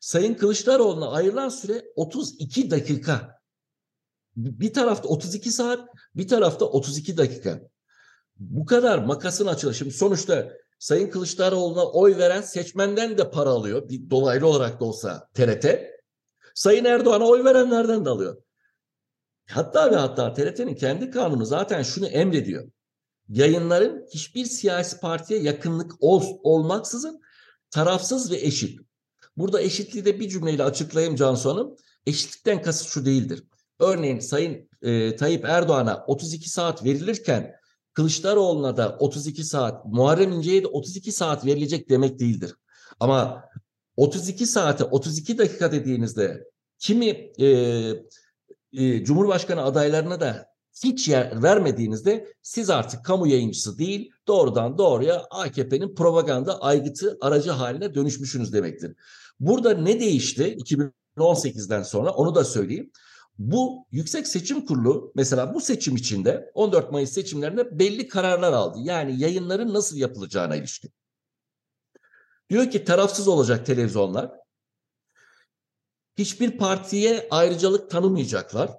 Sayın 0.00 0.34
Kılıçdaroğlu'na 0.34 1.10
ayrılan 1.10 1.48
süre 1.48 1.84
32 1.96 2.70
dakika. 2.70 3.38
Bir 4.36 4.72
tarafta 4.72 5.08
32 5.08 5.52
saat, 5.52 5.88
bir 6.14 6.28
tarafta 6.28 6.64
32 6.64 7.16
dakika. 7.16 7.71
Bu 8.50 8.66
kadar 8.66 8.98
makasın 8.98 9.46
açılışı. 9.46 9.90
Sonuçta 9.90 10.52
Sayın 10.78 11.10
Kılıçdaroğlu'na 11.10 11.86
oy 11.86 12.16
veren 12.16 12.40
seçmenden 12.40 13.18
de 13.18 13.30
para 13.30 13.50
alıyor. 13.50 13.88
Bir 13.88 14.10
dolaylı 14.10 14.46
olarak 14.46 14.80
da 14.80 14.84
olsa 14.84 15.28
TRT. 15.34 15.66
Sayın 16.54 16.84
Erdoğan'a 16.84 17.24
oy 17.24 17.44
verenlerden 17.44 18.04
de 18.04 18.10
alıyor. 18.10 18.42
Hatta 19.50 19.90
ve 19.90 19.96
hatta 19.96 20.32
TRT'nin 20.32 20.74
kendi 20.74 21.10
kanunu 21.10 21.44
zaten 21.44 21.82
şunu 21.82 22.06
emrediyor. 22.06 22.68
Yayınların 23.28 24.06
hiçbir 24.14 24.44
siyasi 24.44 25.00
partiye 25.00 25.40
yakınlık 25.40 25.92
ol, 26.00 26.22
olmaksızın 26.42 27.20
tarafsız 27.70 28.30
ve 28.30 28.36
eşit. 28.36 28.80
Burada 29.36 29.60
eşitliği 29.60 30.04
de 30.04 30.20
bir 30.20 30.28
cümleyle 30.28 30.64
açıklayayım 30.64 31.16
Cansu 31.16 31.50
Hanım. 31.50 31.76
Eşitlikten 32.06 32.62
kasıt 32.62 32.88
şu 32.88 33.04
değildir. 33.04 33.44
Örneğin 33.78 34.18
Sayın 34.18 34.68
e, 34.82 35.16
Tayyip 35.16 35.44
Erdoğan'a 35.44 36.04
32 36.06 36.50
saat 36.50 36.84
verilirken 36.84 37.61
Kılıçdaroğlu'na 37.94 38.76
da 38.76 38.96
32 39.00 39.44
saat, 39.44 39.84
Muharrem 39.84 40.32
İnce'ye 40.32 40.62
de 40.62 40.66
32 40.66 41.12
saat 41.12 41.46
verilecek 41.46 41.90
demek 41.90 42.18
değildir. 42.18 42.54
Ama 43.00 43.44
32 43.96 44.46
saate 44.46 44.84
32 44.84 45.38
dakika 45.38 45.72
dediğinizde 45.72 46.44
kimi 46.78 47.06
e, 47.38 47.46
e, 48.72 49.04
Cumhurbaşkanı 49.04 49.62
adaylarına 49.62 50.20
da 50.20 50.46
hiç 50.84 51.08
yer 51.08 51.42
vermediğinizde 51.42 52.34
siz 52.42 52.70
artık 52.70 53.04
kamu 53.04 53.26
yayıncısı 53.26 53.78
değil 53.78 54.10
doğrudan 54.28 54.78
doğruya 54.78 55.26
AKP'nin 55.30 55.94
propaganda 55.94 56.60
aygıtı 56.60 57.18
aracı 57.20 57.50
haline 57.50 57.94
dönüşmüşsünüz 57.94 58.52
demektir. 58.52 58.96
Burada 59.40 59.74
ne 59.74 60.00
değişti 60.00 60.56
2018'den 61.16 61.82
sonra 61.82 62.10
onu 62.10 62.34
da 62.34 62.44
söyleyeyim. 62.44 62.90
Bu 63.38 63.86
Yüksek 63.90 64.26
Seçim 64.26 64.66
Kurulu 64.66 65.12
mesela 65.14 65.54
bu 65.54 65.60
seçim 65.60 65.96
içinde 65.96 66.50
14 66.54 66.92
Mayıs 66.92 67.12
seçimlerinde 67.12 67.78
belli 67.78 68.08
kararlar 68.08 68.52
aldı. 68.52 68.78
Yani 68.82 69.20
yayınların 69.20 69.74
nasıl 69.74 69.96
yapılacağına 69.96 70.56
ilişkin. 70.56 70.92
Diyor 72.50 72.70
ki 72.70 72.84
tarafsız 72.84 73.28
olacak 73.28 73.66
televizyonlar. 73.66 74.30
Hiçbir 76.18 76.58
partiye 76.58 77.28
ayrıcalık 77.30 77.90
tanımayacaklar. 77.90 78.70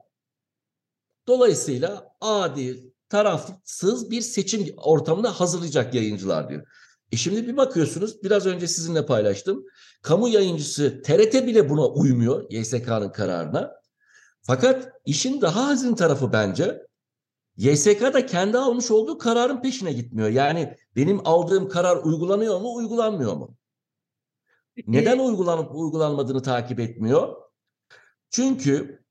Dolayısıyla 1.27 2.15
adi, 2.21 2.93
tarafsız 3.09 4.11
bir 4.11 4.21
seçim 4.21 4.73
ortamını 4.77 5.27
hazırlayacak 5.27 5.93
yayıncılar 5.93 6.49
diyor. 6.49 6.67
E 7.11 7.17
şimdi 7.17 7.47
bir 7.47 7.57
bakıyorsunuz 7.57 8.23
biraz 8.23 8.45
önce 8.45 8.67
sizinle 8.67 9.05
paylaştım. 9.05 9.65
Kamu 10.01 10.29
yayıncısı 10.29 11.01
TRT 11.01 11.33
bile 11.33 11.69
buna 11.69 11.87
uymuyor 11.87 12.51
YSK'nın 12.51 13.09
kararına. 13.09 13.82
Fakat 14.43 14.91
işin 15.05 15.41
daha 15.41 15.67
hazin 15.67 15.95
tarafı 15.95 16.33
bence 16.33 16.87
YSK 17.57 18.01
da 18.01 18.25
kendi 18.25 18.57
almış 18.57 18.91
olduğu 18.91 19.17
kararın 19.17 19.61
peşine 19.61 19.93
gitmiyor. 19.93 20.29
Yani 20.29 20.77
benim 20.95 21.27
aldığım 21.27 21.69
karar 21.69 21.97
uygulanıyor 21.97 22.61
mu, 22.61 22.75
uygulanmıyor 22.75 23.33
mu? 23.33 23.57
Neden 24.87 25.19
uygulanıp 25.19 25.75
uygulanmadığını 25.75 26.41
takip 26.41 26.79
etmiyor? 26.79 27.35
Çünkü 28.29 29.03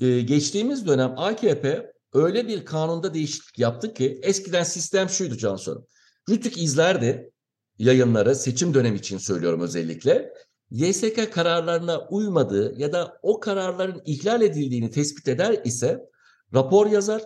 e, 0.00 0.20
geçtiğimiz 0.20 0.86
dönem 0.86 1.14
AKP 1.16 1.92
öyle 2.12 2.48
bir 2.48 2.64
kanunda 2.64 3.14
değişiklik 3.14 3.58
yaptı 3.58 3.94
ki 3.94 4.20
eskiden 4.22 4.64
sistem 4.64 5.08
şuydu 5.08 5.36
Cansu. 5.36 5.86
Rütük 6.28 6.58
izlerdi 6.58 7.32
yayınları 7.78 8.36
seçim 8.36 8.74
dönemi 8.74 8.96
için 8.96 9.18
söylüyorum 9.18 9.60
özellikle. 9.60 10.32
YSK 10.72 11.32
kararlarına 11.32 11.98
uymadığı 11.98 12.80
ya 12.80 12.92
da 12.92 13.18
o 13.22 13.40
kararların 13.40 14.02
ihlal 14.04 14.42
edildiğini 14.42 14.90
tespit 14.90 15.28
eder 15.28 15.60
ise 15.64 16.10
rapor 16.54 16.86
yazar, 16.86 17.22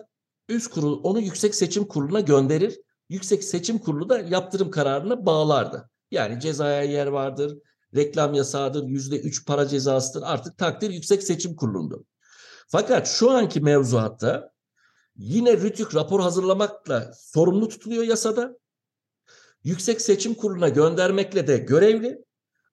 üst 0.49 0.71
kurul 0.71 1.03
onu 1.03 1.19
Yüksek 1.19 1.55
Seçim 1.55 1.85
Kurulu'na 1.85 2.19
gönderir. 2.19 2.79
Yüksek 3.09 3.43
Seçim 3.43 3.77
Kurulu 3.77 4.09
da 4.09 4.19
yaptırım 4.19 4.71
kararını 4.71 5.25
bağlardı. 5.25 5.89
Yani 6.11 6.39
cezaya 6.39 6.83
yer 6.83 7.07
vardır, 7.07 7.57
reklam 7.95 8.33
yasağıdır, 8.33 8.83
yüzde 8.83 9.19
üç 9.19 9.45
para 9.45 9.67
cezasıdır. 9.67 10.23
Artık 10.25 10.57
takdir 10.57 10.89
Yüksek 10.89 11.23
Seçim 11.23 11.55
Kurulu'ndu. 11.55 12.05
Fakat 12.67 13.07
şu 13.07 13.31
anki 13.31 13.61
mevzuatta 13.61 14.51
yine 15.15 15.57
Rütük 15.57 15.95
rapor 15.95 16.19
hazırlamakla 16.19 17.11
sorumlu 17.15 17.69
tutuluyor 17.69 18.03
yasada. 18.03 18.57
Yüksek 19.63 20.01
Seçim 20.01 20.33
Kurulu'na 20.33 20.69
göndermekle 20.69 21.47
de 21.47 21.57
görevli 21.57 22.26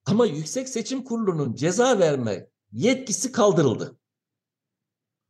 ama 0.06 0.26
Yüksek 0.26 0.68
Seçim 0.68 1.04
Kurulu'nun 1.04 1.54
ceza 1.54 1.98
verme 1.98 2.48
yetkisi 2.72 3.32
kaldırıldı. 3.32 3.96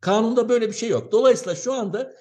Kanunda 0.01 0.49
böyle 0.49 0.69
bir 0.69 0.75
şey 0.75 0.89
yok. 0.89 1.13
Dolayısıyla 1.13 1.55
şu 1.55 1.73
anda 1.73 2.13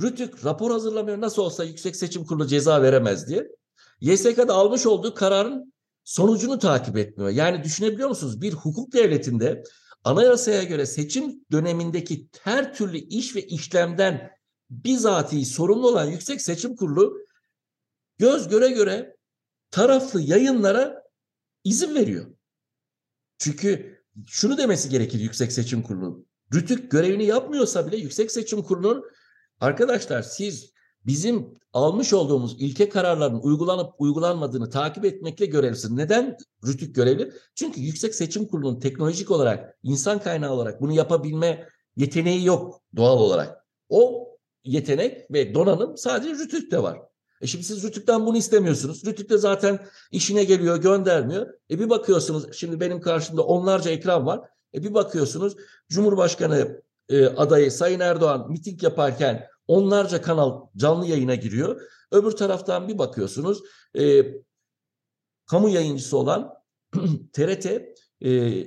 Rütük 0.00 0.44
rapor 0.44 0.70
hazırlamıyor 0.70 1.20
nasıl 1.20 1.42
olsa 1.42 1.64
Yüksek 1.64 1.96
Seçim 1.96 2.24
Kurulu 2.24 2.46
ceza 2.46 2.82
veremez 2.82 3.28
diye. 3.28 3.48
YSK'da 4.00 4.54
almış 4.54 4.86
olduğu 4.86 5.14
kararın 5.14 5.72
sonucunu 6.04 6.58
takip 6.58 6.96
etmiyor. 6.96 7.30
Yani 7.30 7.64
düşünebiliyor 7.64 8.08
musunuz? 8.08 8.40
Bir 8.40 8.52
hukuk 8.52 8.92
devletinde 8.92 9.62
anayasaya 10.04 10.62
göre 10.62 10.86
seçim 10.86 11.44
dönemindeki 11.52 12.28
her 12.42 12.74
türlü 12.74 12.98
iş 12.98 13.36
ve 13.36 13.42
işlemden 13.42 14.30
bizatihi 14.70 15.46
sorumlu 15.46 15.88
olan 15.88 16.06
Yüksek 16.06 16.42
Seçim 16.42 16.76
Kurulu 16.76 17.18
göz 18.18 18.48
göre 18.48 18.68
göre 18.68 19.16
taraflı 19.70 20.20
yayınlara 20.20 21.03
izin 21.64 21.94
veriyor. 21.94 22.26
Çünkü 23.38 23.98
şunu 24.26 24.58
demesi 24.58 24.88
gerekir 24.88 25.20
Yüksek 25.20 25.52
Seçim 25.52 25.82
Kurulu. 25.82 26.26
Rütük 26.54 26.90
görevini 26.90 27.24
yapmıyorsa 27.24 27.86
bile 27.86 27.96
Yüksek 27.96 28.30
Seçim 28.30 28.62
Kurulu'nun 28.62 29.04
arkadaşlar 29.60 30.22
siz 30.22 30.72
bizim 31.06 31.54
almış 31.72 32.12
olduğumuz 32.12 32.56
ilke 32.58 32.88
kararların 32.88 33.40
uygulanıp 33.40 33.94
uygulanmadığını 33.98 34.70
takip 34.70 35.04
etmekle 35.04 35.46
görevlisiniz. 35.46 35.96
Neden 35.96 36.36
Rütük 36.66 36.94
görevli? 36.94 37.32
Çünkü 37.54 37.80
Yüksek 37.80 38.14
Seçim 38.14 38.46
Kurulu'nun 38.46 38.80
teknolojik 38.80 39.30
olarak, 39.30 39.78
insan 39.82 40.18
kaynağı 40.18 40.52
olarak 40.52 40.80
bunu 40.80 40.92
yapabilme 40.92 41.68
yeteneği 41.96 42.44
yok 42.44 42.82
doğal 42.96 43.18
olarak. 43.18 43.66
O 43.88 44.28
yetenek 44.64 45.30
ve 45.30 45.54
donanım 45.54 45.96
sadece 45.96 46.34
Rütük'te 46.34 46.82
var. 46.82 46.98
E 47.44 47.46
şimdi 47.46 47.64
siz 47.64 47.84
Rütük'ten 47.84 48.26
bunu 48.26 48.36
istemiyorsunuz. 48.36 49.06
Rütük 49.06 49.30
de 49.30 49.38
zaten 49.38 49.86
işine 50.10 50.44
geliyor 50.44 50.76
göndermiyor. 50.76 51.46
E 51.70 51.78
bir 51.78 51.90
bakıyorsunuz 51.90 52.52
şimdi 52.52 52.80
benim 52.80 53.00
karşımda 53.00 53.42
onlarca 53.42 53.90
ekran 53.90 54.26
var. 54.26 54.40
E 54.74 54.82
bir 54.82 54.94
bakıyorsunuz 54.94 55.56
Cumhurbaşkanı 55.88 56.82
e, 57.08 57.26
adayı 57.26 57.72
Sayın 57.72 58.00
Erdoğan 58.00 58.50
miting 58.50 58.82
yaparken 58.82 59.48
onlarca 59.68 60.22
kanal 60.22 60.66
canlı 60.76 61.06
yayına 61.06 61.34
giriyor. 61.34 61.82
Öbür 62.10 62.30
taraftan 62.30 62.88
bir 62.88 62.98
bakıyorsunuz 62.98 63.62
e, 63.98 64.24
kamu 65.46 65.68
yayıncısı 65.68 66.16
olan 66.16 66.54
TRT 67.32 67.66
e, 68.24 68.64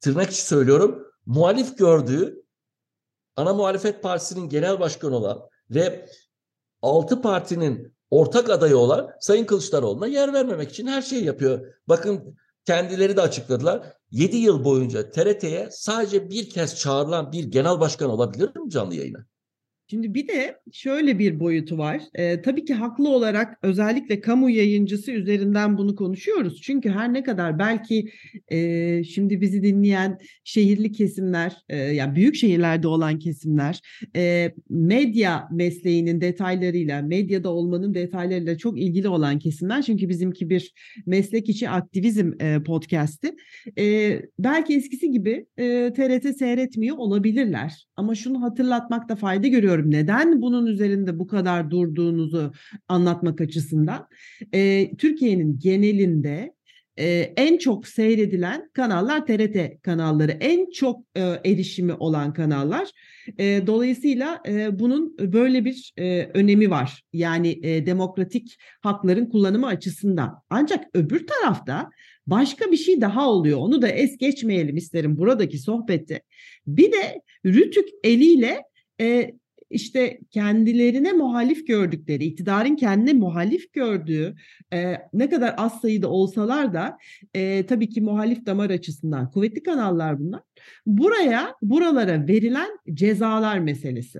tırnak 0.00 0.32
söylüyorum 0.32 1.06
muhalif 1.26 1.78
gördüğü 1.78 2.44
ana 3.36 3.54
muhalefet 3.54 4.02
partisinin 4.02 4.48
genel 4.48 4.80
başkanı 4.80 5.16
olan 5.16 5.48
ve 5.70 6.08
altı 6.82 7.22
partinin 7.22 7.99
ortak 8.10 8.50
adayı 8.50 8.76
olan 8.76 9.10
Sayın 9.20 9.44
Kılıçdaroğlu'na 9.44 10.06
yer 10.06 10.32
vermemek 10.32 10.70
için 10.70 10.86
her 10.86 11.02
şeyi 11.02 11.24
yapıyor. 11.24 11.74
Bakın 11.88 12.36
kendileri 12.64 13.16
de 13.16 13.20
açıkladılar. 13.20 13.82
7 14.10 14.36
yıl 14.36 14.64
boyunca 14.64 15.10
TRT'ye 15.10 15.68
sadece 15.72 16.30
bir 16.30 16.50
kez 16.50 16.76
çağrılan 16.76 17.32
bir 17.32 17.44
genel 17.44 17.80
başkan 17.80 18.10
olabilir 18.10 18.56
mi 18.56 18.70
canlı 18.70 18.94
yayına? 18.94 19.26
Şimdi 19.90 20.14
bir 20.14 20.28
de 20.28 20.56
şöyle 20.72 21.18
bir 21.18 21.40
boyutu 21.40 21.78
var. 21.78 22.02
Ee, 22.14 22.42
tabii 22.42 22.64
ki 22.64 22.74
haklı 22.74 23.08
olarak 23.08 23.58
özellikle 23.62 24.20
kamu 24.20 24.50
yayıncısı 24.50 25.12
üzerinden 25.12 25.78
bunu 25.78 25.96
konuşuyoruz. 25.96 26.60
Çünkü 26.62 26.90
her 26.90 27.12
ne 27.12 27.22
kadar 27.22 27.58
belki 27.58 28.08
e, 28.48 29.04
şimdi 29.04 29.40
bizi 29.40 29.62
dinleyen 29.62 30.18
şehirli 30.44 30.92
kesimler, 30.92 31.56
e, 31.68 31.76
yani 31.76 32.16
büyük 32.16 32.34
şehirlerde 32.34 32.88
olan 32.88 33.18
kesimler, 33.18 33.80
e, 34.16 34.52
medya 34.68 35.48
mesleğinin 35.52 36.20
detaylarıyla, 36.20 37.02
medyada 37.02 37.50
olmanın 37.50 37.94
detaylarıyla 37.94 38.58
çok 38.58 38.80
ilgili 38.80 39.08
olan 39.08 39.38
kesimler. 39.38 39.82
Çünkü 39.82 40.08
bizimki 40.08 40.50
bir 40.50 40.72
meslek 41.06 41.48
içi 41.48 41.68
aktivizm 41.68 42.32
e, 42.40 42.62
podcast'i. 42.62 43.36
E, 43.78 44.16
belki 44.38 44.76
eskisi 44.76 45.10
gibi 45.10 45.46
e, 45.56 45.92
TRT 45.92 46.36
seyretmiyor 46.38 46.96
olabilirler. 46.96 47.86
Ama 47.96 48.14
şunu 48.14 48.42
hatırlatmakta 48.42 49.16
fayda 49.16 49.46
görüyorum 49.46 49.79
istiyorum. 49.80 49.90
Neden 49.90 50.42
bunun 50.42 50.66
üzerinde 50.66 51.18
bu 51.18 51.26
kadar 51.26 51.70
durduğunuzu 51.70 52.52
anlatmak 52.88 53.40
açısından. 53.40 54.06
E, 54.52 54.90
Türkiye'nin 54.96 55.58
genelinde 55.58 56.52
e, 56.98 57.32
en 57.36 57.58
çok 57.58 57.88
seyredilen 57.88 58.70
kanallar 58.72 59.26
TRT 59.26 59.82
kanalları, 59.82 60.32
en 60.32 60.70
çok 60.70 61.00
e, 61.16 61.20
erişimi 61.20 61.94
olan 61.94 62.32
kanallar. 62.32 62.90
E, 63.38 63.66
dolayısıyla 63.66 64.42
e, 64.48 64.78
bunun 64.78 65.16
böyle 65.18 65.64
bir 65.64 65.92
e, 65.96 66.30
önemi 66.34 66.70
var. 66.70 67.02
Yani 67.12 67.58
e, 67.62 67.86
demokratik 67.86 68.56
hakların 68.80 69.26
kullanımı 69.26 69.66
açısından. 69.66 70.42
Ancak 70.50 70.84
öbür 70.94 71.26
tarafta 71.26 71.90
başka 72.26 72.72
bir 72.72 72.76
şey 72.76 73.00
daha 73.00 73.28
oluyor. 73.28 73.58
Onu 73.58 73.82
da 73.82 73.88
es 73.88 74.18
geçmeyelim 74.18 74.76
isterim 74.76 75.16
buradaki 75.16 75.58
sohbette. 75.58 76.22
Bir 76.66 76.92
de 76.92 77.20
Rütük 77.44 77.88
eliyle 78.04 78.62
e, 79.00 79.30
işte 79.70 80.20
kendilerine 80.30 81.12
muhalif 81.12 81.66
gördükleri, 81.66 82.24
iktidarın 82.24 82.76
kendine 82.76 83.12
muhalif 83.12 83.72
gördüğü 83.72 84.34
e, 84.72 84.94
ne 85.12 85.30
kadar 85.30 85.54
az 85.56 85.80
sayıda 85.80 86.08
olsalar 86.08 86.74
da 86.74 86.98
e, 87.34 87.66
tabii 87.66 87.88
ki 87.88 88.00
muhalif 88.00 88.46
damar 88.46 88.70
açısından 88.70 89.30
kuvvetli 89.30 89.62
kanallar 89.62 90.18
bunlar. 90.18 90.40
Buraya, 90.86 91.54
buralara 91.62 92.28
verilen 92.28 92.70
cezalar 92.94 93.58
meselesi. 93.58 94.18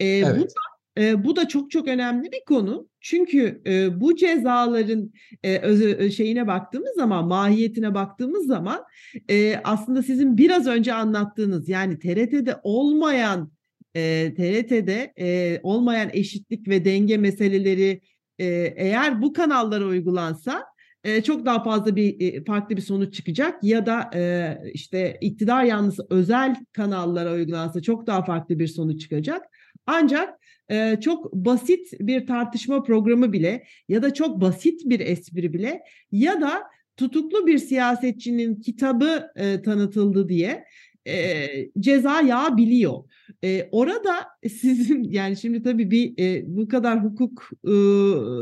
E, 0.00 0.06
evet. 0.06 0.36
Bu 0.38 0.42
da 0.42 0.76
e, 0.98 1.24
bu 1.24 1.36
da 1.36 1.48
çok 1.48 1.70
çok 1.70 1.88
önemli 1.88 2.32
bir 2.32 2.44
konu. 2.48 2.88
Çünkü 3.00 3.62
e, 3.66 4.00
bu 4.00 4.16
cezaların 4.16 5.12
e, 5.42 5.58
öz, 5.58 6.16
şeyine 6.16 6.46
baktığımız 6.46 6.94
zaman, 6.96 7.28
mahiyetine 7.28 7.94
baktığımız 7.94 8.46
zaman 8.46 8.84
e, 9.30 9.56
aslında 9.64 10.02
sizin 10.02 10.38
biraz 10.38 10.66
önce 10.66 10.92
anlattığınız 10.92 11.68
yani 11.68 11.98
TRT'de 11.98 12.56
olmayan 12.62 13.55
e, 13.96 14.34
TRT'de 14.34 15.12
e, 15.18 15.60
olmayan 15.62 16.10
eşitlik 16.12 16.68
ve 16.68 16.84
denge 16.84 17.16
meseleleri 17.16 18.00
e, 18.38 18.44
eğer 18.76 19.22
bu 19.22 19.32
kanallara 19.32 19.84
uygulansa 19.84 20.64
e, 21.04 21.22
çok 21.22 21.46
daha 21.46 21.64
fazla 21.64 21.96
bir 21.96 22.20
e, 22.20 22.44
farklı 22.44 22.76
bir 22.76 22.82
sonuç 22.82 23.14
çıkacak 23.14 23.64
ya 23.64 23.86
da 23.86 24.10
e, 24.14 24.54
işte 24.74 25.18
iktidar 25.20 25.64
yanlısı 25.64 26.06
özel 26.10 26.56
kanallara 26.72 27.32
uygulansa 27.32 27.82
çok 27.82 28.06
daha 28.06 28.24
farklı 28.24 28.58
bir 28.58 28.66
sonuç 28.66 29.00
çıkacak. 29.00 29.42
Ancak 29.86 30.34
e, 30.70 31.00
çok 31.00 31.32
basit 31.32 31.88
bir 32.00 32.26
tartışma 32.26 32.82
programı 32.82 33.32
bile 33.32 33.64
ya 33.88 34.02
da 34.02 34.14
çok 34.14 34.40
basit 34.40 34.80
bir 34.84 35.00
espri 35.00 35.52
bile 35.52 35.80
ya 36.12 36.40
da 36.40 36.62
tutuklu 36.96 37.46
bir 37.46 37.58
siyasetçinin 37.58 38.54
kitabı 38.60 39.28
e, 39.36 39.62
tanıtıldı 39.62 40.28
diye 40.28 40.64
e, 41.06 41.48
ceza 41.80 42.20
yağabiliyor. 42.20 43.04
E, 43.44 43.68
orada 43.72 44.26
sizin 44.48 45.02
yani 45.10 45.36
şimdi 45.36 45.62
tabii 45.62 45.90
bir 45.90 46.14
e, 46.18 46.44
bu 46.46 46.68
kadar 46.68 47.04
hukukdan 47.04 48.34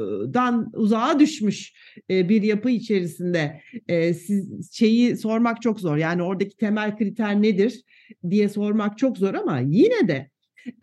uzağa 0.74 1.20
düşmüş 1.20 1.72
e, 2.10 2.28
bir 2.28 2.42
yapı 2.42 2.70
içerisinde 2.70 3.60
e, 3.88 4.14
siz 4.14 4.72
şeyi 4.72 5.16
sormak 5.16 5.62
çok 5.62 5.80
zor. 5.80 5.96
Yani 5.96 6.22
oradaki 6.22 6.56
temel 6.56 6.96
kriter 6.96 7.42
nedir 7.42 7.82
diye 8.30 8.48
sormak 8.48 8.98
çok 8.98 9.18
zor 9.18 9.34
ama 9.34 9.60
yine 9.60 10.08
de 10.08 10.33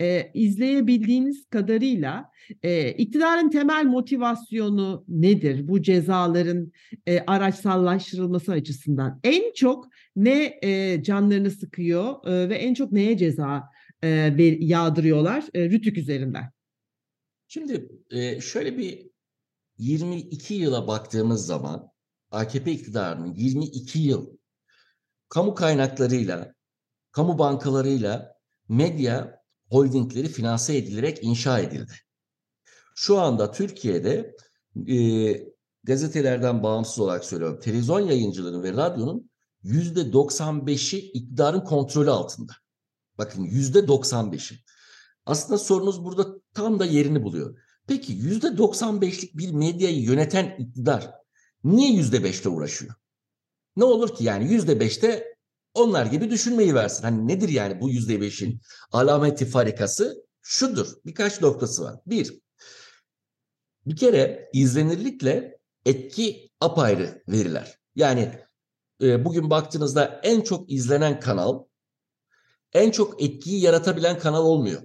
e, 0.01 0.31
izleyebildiğiniz 0.33 1.45
kadarıyla 1.49 2.31
e, 2.63 2.91
iktidarın 2.91 3.49
temel 3.49 3.85
motivasyonu 3.85 5.05
nedir 5.07 5.67
bu 5.67 5.81
cezaların 5.81 6.71
e, 7.05 7.19
araçsallaştırılması 7.19 8.51
açısından? 8.51 9.19
En 9.23 9.53
çok 9.53 9.87
ne 10.15 10.59
e, 10.63 11.03
canlarını 11.03 11.51
sıkıyor 11.51 12.27
e, 12.27 12.49
ve 12.49 12.55
en 12.55 12.73
çok 12.73 12.91
neye 12.91 13.17
ceza 13.17 13.63
e, 14.03 14.09
yağdırıyorlar 14.59 15.43
e, 15.53 15.69
Rütük 15.69 15.97
üzerinden? 15.97 16.51
Şimdi 17.47 17.89
e, 18.11 18.41
şöyle 18.41 18.77
bir 18.77 19.11
22 19.77 20.53
yıla 20.53 20.87
baktığımız 20.87 21.45
zaman 21.45 21.91
AKP 22.31 22.71
iktidarının 22.71 23.33
22 23.33 23.99
yıl 23.99 24.37
kamu 25.29 25.55
kaynaklarıyla, 25.55 26.53
kamu 27.11 27.39
bankalarıyla 27.39 28.35
medya 28.69 29.40
holdingleri 29.71 30.27
finanse 30.27 30.77
edilerek 30.77 31.19
inşa 31.21 31.59
edildi. 31.59 31.93
Şu 32.95 33.19
anda 33.19 33.51
Türkiye'de 33.51 34.35
e, 34.87 34.97
gazetelerden 35.83 36.63
bağımsız 36.63 36.99
olarak 36.99 37.25
söylüyorum. 37.25 37.59
Televizyon 37.59 37.99
yayıncılığının 37.99 38.63
ve 38.63 38.73
radyonun 38.73 39.29
yüzde 39.63 40.01
95'i 40.01 40.99
iktidarın 40.99 41.61
kontrolü 41.61 42.11
altında. 42.11 42.53
Bakın 43.17 43.43
yüzde 43.43 43.79
95'i. 43.79 44.57
Aslında 45.25 45.57
sorunuz 45.57 46.03
burada 46.03 46.27
tam 46.53 46.79
da 46.79 46.85
yerini 46.85 47.23
buluyor. 47.23 47.57
Peki 47.87 48.13
yüzde 48.13 48.47
95'lik 48.47 49.37
bir 49.37 49.51
medyayı 49.51 50.01
yöneten 50.01 50.55
iktidar 50.59 51.11
niye 51.63 51.91
yüzde 51.91 52.17
5'te 52.17 52.49
uğraşıyor? 52.49 52.93
Ne 53.75 53.83
olur 53.83 54.15
ki 54.15 54.23
yani 54.23 54.53
yüzde 54.53 54.73
5'te 54.73 55.35
onlar 55.73 56.05
gibi 56.05 56.29
düşünmeyi 56.29 56.75
versin. 56.75 57.03
Hani 57.03 57.27
nedir 57.27 57.49
yani 57.49 57.81
bu 57.81 57.89
yüzde 57.89 58.21
beşin 58.21 58.61
alameti 58.91 59.45
farikası? 59.45 60.25
Şudur. 60.41 60.87
Birkaç 61.05 61.41
noktası 61.41 61.83
var. 61.83 61.95
Bir, 62.05 62.39
bir 63.85 63.95
kere 63.95 64.49
izlenirlikle 64.53 65.57
etki 65.85 66.49
apayrı 66.59 67.23
veriler. 67.27 67.77
Yani 67.95 68.39
e, 69.01 69.25
bugün 69.25 69.49
baktığınızda 69.49 70.21
en 70.23 70.41
çok 70.41 70.71
izlenen 70.71 71.19
kanal 71.19 71.63
en 72.73 72.91
çok 72.91 73.23
etkiyi 73.23 73.61
yaratabilen 73.61 74.19
kanal 74.19 74.45
olmuyor. 74.45 74.81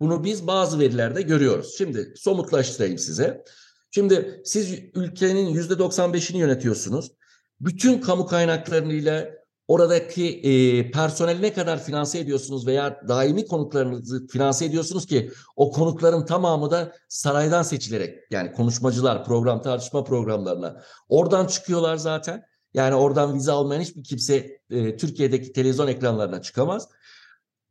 Bunu 0.00 0.24
biz 0.24 0.46
bazı 0.46 0.78
verilerde 0.78 1.22
görüyoruz. 1.22 1.74
Şimdi 1.78 2.12
somutlaştırayım 2.16 2.98
size. 2.98 3.44
Şimdi 3.90 4.42
siz 4.44 4.78
ülkenin 4.94 5.46
yüzde 5.46 5.74
95'ini 5.74 6.36
yönetiyorsunuz. 6.36 7.12
Bütün 7.60 8.00
kamu 8.00 8.26
kaynaklarıyla 8.26 9.30
oradaki 9.68 10.28
e, 10.28 10.90
personeli 10.90 11.42
ne 11.42 11.52
kadar 11.52 11.84
finanse 11.84 12.18
ediyorsunuz 12.18 12.66
veya 12.66 13.00
daimi 13.08 13.46
konuklarınızı 13.46 14.26
finanse 14.26 14.64
ediyorsunuz 14.64 15.06
ki 15.06 15.30
o 15.56 15.70
konukların 15.70 16.24
tamamı 16.24 16.70
da 16.70 16.92
saraydan 17.08 17.62
seçilerek 17.62 18.18
yani 18.30 18.52
konuşmacılar 18.52 19.24
program 19.24 19.62
tartışma 19.62 20.04
programlarına 20.04 20.82
oradan 21.08 21.46
çıkıyorlar 21.46 21.96
zaten. 21.96 22.44
Yani 22.74 22.94
oradan 22.94 23.34
vize 23.34 23.52
almayan 23.52 23.80
hiçbir 23.80 24.04
kimse 24.04 24.60
e, 24.70 24.96
Türkiye'deki 24.96 25.52
televizyon 25.52 25.86
ekranlarına 25.86 26.42
çıkamaz. 26.42 26.88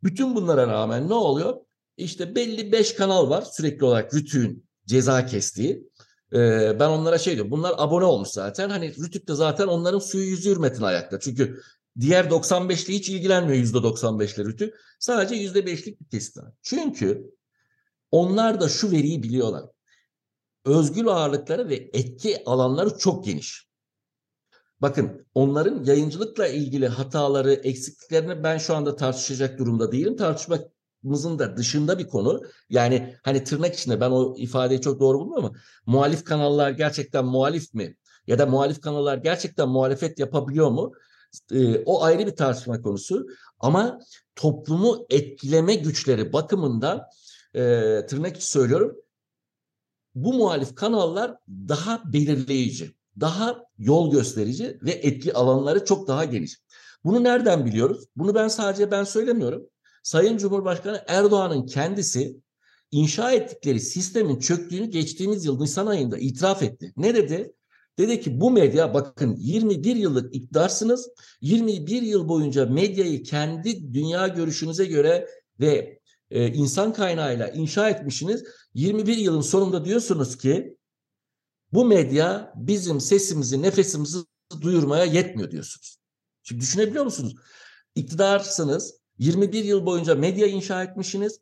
Bütün 0.04 0.36
bunlara 0.36 0.68
rağmen 0.68 1.10
ne 1.10 1.14
oluyor? 1.14 1.58
İşte 1.98 2.36
belli 2.36 2.72
beş 2.72 2.96
kanal 2.96 3.30
var 3.30 3.42
sürekli 3.42 3.86
olarak 3.86 4.14
Rütük'ün 4.14 4.66
ceza 4.86 5.26
kestiği. 5.26 5.90
Ben 6.80 6.90
onlara 6.90 7.18
şey 7.18 7.34
diyorum. 7.34 7.52
Bunlar 7.52 7.74
abone 7.78 8.06
olmuş 8.06 8.30
zaten. 8.30 8.70
Hani 8.70 8.96
Rütük 8.96 9.28
de 9.28 9.34
zaten 9.34 9.68
onların 9.68 10.00
suyu 10.00 10.26
yüzü 10.26 10.52
hürmetine 10.52 10.86
ayakta. 10.86 11.20
Çünkü 11.20 11.62
diğer 12.00 12.26
95'li 12.26 12.94
hiç 12.94 13.10
ilgilenmiyor 13.10 13.66
%95'le 13.66 14.46
Rütük. 14.46 14.74
Sadece 15.00 15.36
%5'lik 15.36 16.02
bir 16.02 16.06
kesit 16.06 16.38
var. 16.38 16.52
Çünkü 16.62 17.32
onlar 18.12 18.62
da 18.62 18.70
şu 18.70 18.92
veriyi 18.92 19.24
biliyorlar. 19.24 19.66
Özgül 20.66 21.08
ağırlıkları 21.08 21.70
ve 21.70 21.90
etki 21.94 22.44
alanları 22.46 22.98
çok 22.98 23.26
geniş. 23.26 23.68
Bakın 24.82 25.26
onların 25.34 25.84
yayıncılıkla 25.84 26.48
ilgili 26.48 26.88
hataları, 26.88 27.54
eksikliklerini 27.54 28.44
ben 28.44 28.58
şu 28.58 28.76
anda 28.76 28.96
tartışacak 28.96 29.60
durumda 29.60 29.92
değilim. 29.92 30.18
Tartışmak 30.18 30.74
konuşmamızın 31.04 31.40
da 31.40 31.58
dışında 31.58 32.00
bir 32.00 32.08
konu. 32.08 32.42
Yani 32.70 33.16
hani 33.24 33.44
tırnak 33.44 33.74
içinde 33.74 34.02
ben 34.02 34.12
o 34.12 34.36
ifadeyi 34.38 34.82
çok 34.82 35.00
doğru 35.00 35.20
bulmuyorum 35.20 35.46
ama 35.46 35.56
muhalif 35.86 36.24
kanallar 36.24 36.72
gerçekten 36.72 37.26
muhalif 37.26 37.74
mi? 37.74 37.98
Ya 38.28 38.40
da 38.40 38.46
muhalif 38.46 38.82
kanallar 38.82 39.18
gerçekten 39.18 39.70
muhalefet 39.70 40.20
yapabiliyor 40.20 40.72
mu? 40.72 40.92
E, 41.52 41.84
o 41.86 42.04
ayrı 42.04 42.28
bir 42.28 42.36
tartışma 42.36 42.82
konusu. 42.82 43.28
Ama 43.60 44.00
toplumu 44.36 45.06
etkileme 45.10 45.76
güçleri 45.76 46.34
bakımından 46.34 47.04
e, 47.54 47.62
tırnak 48.10 48.38
içi 48.38 48.48
söylüyorum. 48.48 48.96
Bu 50.16 50.34
muhalif 50.34 50.76
kanallar 50.76 51.36
daha 51.50 52.14
belirleyici, 52.14 52.96
daha 53.20 53.66
yol 53.78 54.12
gösterici 54.12 54.80
ve 54.82 54.92
etki 54.92 55.34
alanları 55.34 55.86
çok 55.86 56.08
daha 56.08 56.26
geniş. 56.26 56.60
Bunu 57.04 57.24
nereden 57.24 57.66
biliyoruz? 57.66 58.06
Bunu 58.16 58.36
ben 58.36 58.48
sadece 58.48 58.92
ben 58.92 59.04
söylemiyorum. 59.04 59.70
Sayın 60.04 60.38
Cumhurbaşkanı 60.38 61.04
Erdoğan'ın 61.08 61.66
kendisi 61.66 62.38
inşa 62.92 63.32
ettikleri 63.32 63.80
sistemin 63.80 64.40
çöktüğünü 64.40 64.86
geçtiğimiz 64.86 65.46
yıl 65.46 65.60
Nisan 65.60 65.88
ayında 65.88 66.18
itiraf 66.18 66.64
etti. 66.64 66.94
Ne 66.98 67.16
dedi? 67.16 67.54
Dedi 67.98 68.22
ki 68.22 68.42
bu 68.42 68.52
medya 68.52 68.94
bakın 68.94 69.36
21 69.36 69.96
yıllık 69.96 70.36
iktidarsınız. 70.36 71.10
21 71.42 72.02
yıl 72.02 72.28
boyunca 72.28 72.66
medyayı 72.66 73.24
kendi 73.24 73.94
dünya 73.94 74.28
görüşünüze 74.28 74.86
göre 74.86 75.28
ve 75.60 76.00
e, 76.32 76.48
insan 76.48 76.94
kaynağıyla 76.94 77.48
inşa 77.48 77.90
etmişsiniz. 77.90 78.44
21 78.74 79.18
yılın 79.18 79.42
sonunda 79.42 79.86
diyorsunuz 79.86 80.38
ki 80.38 80.78
bu 81.72 81.86
medya 81.86 82.54
bizim 82.56 83.02
sesimizi, 83.02 83.62
nefesimizi 83.62 84.18
duyurmaya 84.62 85.06
yetmiyor 85.06 85.52
diyorsunuz. 85.52 85.98
Şimdi 86.44 86.62
düşünebiliyor 86.62 87.06
musunuz? 87.06 87.36
İktidarsınız. 87.96 89.04
21 89.18 89.64
yıl 89.64 89.86
boyunca 89.86 90.16
medya 90.16 90.48
inşa 90.48 90.84
etmişsiniz. 90.84 91.40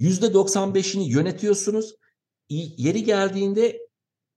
%95'ini 0.00 1.08
yönetiyorsunuz. 1.08 1.94
Yeri 2.48 3.04
geldiğinde 3.04 3.88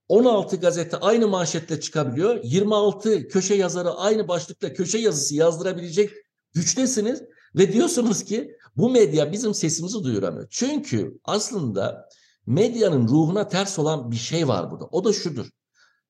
16 0.08 0.56
gazete 0.56 0.98
aynı 0.98 1.28
manşetle 1.28 1.80
çıkabiliyor. 1.80 2.40
26 2.44 3.28
köşe 3.28 3.56
yazarı 3.56 3.92
aynı 3.92 4.28
başlıkla 4.28 4.74
köşe 4.74 4.98
yazısı 4.98 5.36
yazdırabilecek 5.36 6.12
güçtesiniz 6.54 7.24
ve 7.56 7.74
diyorsunuz 7.74 8.24
ki 8.24 8.58
bu 8.78 8.90
medya 8.90 9.32
bizim 9.32 9.54
sesimizi 9.54 10.04
duyuramıyor. 10.04 10.48
Çünkü 10.50 11.20
aslında 11.24 12.10
medyanın 12.46 13.08
ruhuna 13.08 13.48
ters 13.48 13.80
olan 13.80 14.12
bir 14.12 14.16
şey 14.16 14.48
var 14.48 14.72
burada. 14.72 14.86
O 14.86 15.04
da 15.04 15.14
şudur. 15.14 15.50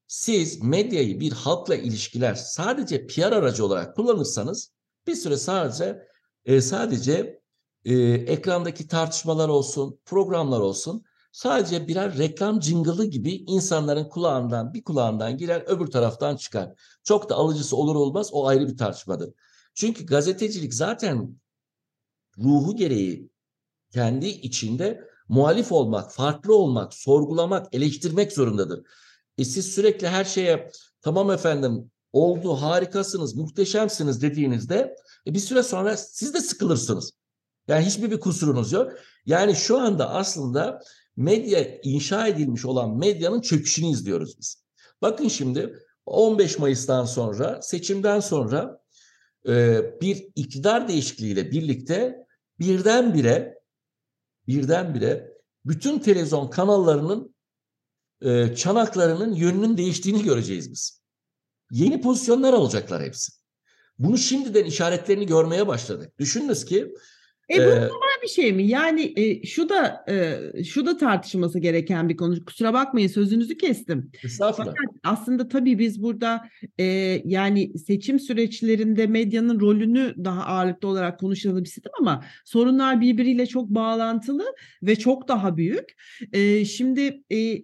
Siz 0.08 0.64
medyayı 0.64 1.20
bir 1.20 1.32
halkla 1.32 1.76
ilişkiler 1.76 2.36
sadece 2.36 3.08
PR 3.08 3.32
aracı 3.32 3.66
olarak 3.66 3.96
kullanırsanız 3.96 4.72
bir 5.08 5.16
süre 5.16 5.38
sadece 5.38 6.08
e, 6.46 6.62
sadece 6.62 7.42
e, 7.86 7.96
ekrandaki 8.04 8.88
tartışmalar 8.88 9.50
olsun, 9.50 10.00
programlar 10.06 10.60
olsun 10.60 11.04
sadece 11.36 11.88
birer 11.88 12.18
reklam 12.18 12.60
cıngılı 12.60 13.06
gibi 13.06 13.32
insanların 13.32 14.10
kulağından 14.10 14.74
bir 14.74 14.84
kulağından 14.84 15.38
girer 15.38 15.64
öbür 15.68 15.88
taraftan 15.88 16.36
çıkar. 16.36 16.72
Çok 17.04 17.30
da 17.30 17.36
alıcısı 17.36 17.76
olur 17.76 17.96
olmaz 17.96 18.30
o 18.32 18.48
ayrı 18.48 18.68
bir 18.68 18.78
tartışmadır. 18.78 19.34
Çünkü 19.74 20.06
gazetecilik 20.06 20.74
zaten 20.74 21.40
ruhu 22.38 22.76
gereği 22.76 23.30
kendi 23.94 24.28
içinde 24.28 25.08
muhalif 25.30 25.72
olmak, 25.72 26.12
farklı 26.12 26.56
olmak, 26.56 26.94
sorgulamak, 26.94 27.74
eleştirmek 27.74 28.32
zorundadır. 28.32 28.86
E 29.38 29.46
siz 29.46 29.74
sürekli 29.74 30.08
her 30.08 30.26
şeye 30.26 30.72
tamam 31.02 31.32
efendim 31.32 31.92
oldu 32.14 32.54
harikasınız, 32.54 33.36
muhteşemsiniz 33.36 34.22
dediğinizde 34.22 34.96
e 35.28 35.34
bir 35.34 35.40
süre 35.40 35.64
sonra 35.64 35.98
siz 35.98 36.34
de 36.34 36.42
sıkılırsınız. 36.42 37.12
Yani 37.68 37.86
hiçbir 37.86 38.12
bir 38.12 38.20
kusurunuz 38.20 38.72
yok. 38.72 38.92
Yani 39.26 39.56
şu 39.56 39.80
anda 39.80 40.10
aslında 40.10 40.80
medya 41.18 41.80
inşa 41.84 42.28
edilmiş 42.28 42.66
olan 42.66 42.98
medyanın 42.98 43.42
çöküşünü 43.42 43.88
izliyoruz 43.88 44.40
biz. 44.40 44.66
Bakın 45.02 45.28
şimdi 45.28 45.80
15 46.06 46.60
Mayıs'tan 46.60 47.06
sonra 47.06 47.62
seçimden 47.62 48.20
sonra 48.20 48.82
e, 49.48 49.82
bir 50.02 50.28
iktidar 50.36 50.88
değişikliğiyle 50.88 51.52
birlikte 51.52 52.26
birdenbire 52.60 53.60
birdenbire 54.48 55.34
bütün 55.66 56.00
televizyon 56.00 56.48
kanallarının 56.48 57.36
e, 58.22 58.56
çanaklarının 58.56 59.34
yönünün 59.34 59.78
değiştiğini 59.78 60.24
göreceğiz 60.24 60.72
biz. 60.72 61.02
Yeni 61.72 62.02
pozisyonlar 62.02 62.54
alacaklar 62.54 63.04
hepsi. 63.04 63.32
Bunu 64.00 64.18
şimdiden 64.18 64.66
işaretlerini 64.66 65.26
görmeye 65.26 65.68
başladık. 65.68 66.20
Düşününüz 66.20 66.66
ki 66.66 66.94
e 67.50 67.58
bu 67.58 67.62
ee, 67.62 67.76
normal 67.76 68.22
bir 68.24 68.28
şey 68.28 68.54
mi? 68.54 68.68
Yani 68.68 69.14
e, 69.16 69.46
şu 69.46 69.70
da 69.70 70.06
e, 70.10 70.64
şu 70.64 70.86
da 70.86 70.98
tartışılması 70.98 71.60
gereken 71.60 72.10
bir 72.10 72.18
konu. 72.18 72.46
Kusura 72.46 72.74
bakmayın 72.74 73.08
sözünüzü 73.08 73.58
kestim. 73.58 74.12
Estağfurullah. 74.24 74.74
Fakat 74.78 74.96
aslında 75.04 75.48
tabii 75.48 75.80
biz 75.80 76.04
burada 76.04 76.50
e, 76.78 76.86
yani 77.26 77.78
seçim 77.78 78.20
süreçlerinde 78.20 79.08
medyanın 79.08 79.60
rolünü 79.60 80.16
daha 80.24 80.46
ağırlıklı 80.46 80.88
olarak 80.88 81.20
konuşalım 81.20 81.64
istedim 81.64 81.92
ama 82.00 82.24
sorunlar 82.46 83.02
birbiriyle 83.02 83.46
çok 83.46 83.70
bağlantılı 83.70 84.46
ve 84.84 84.96
çok 84.96 85.28
daha 85.28 85.58
büyük. 85.58 85.96
E, 86.34 86.66
şimdi 86.66 87.24
e, 87.32 87.62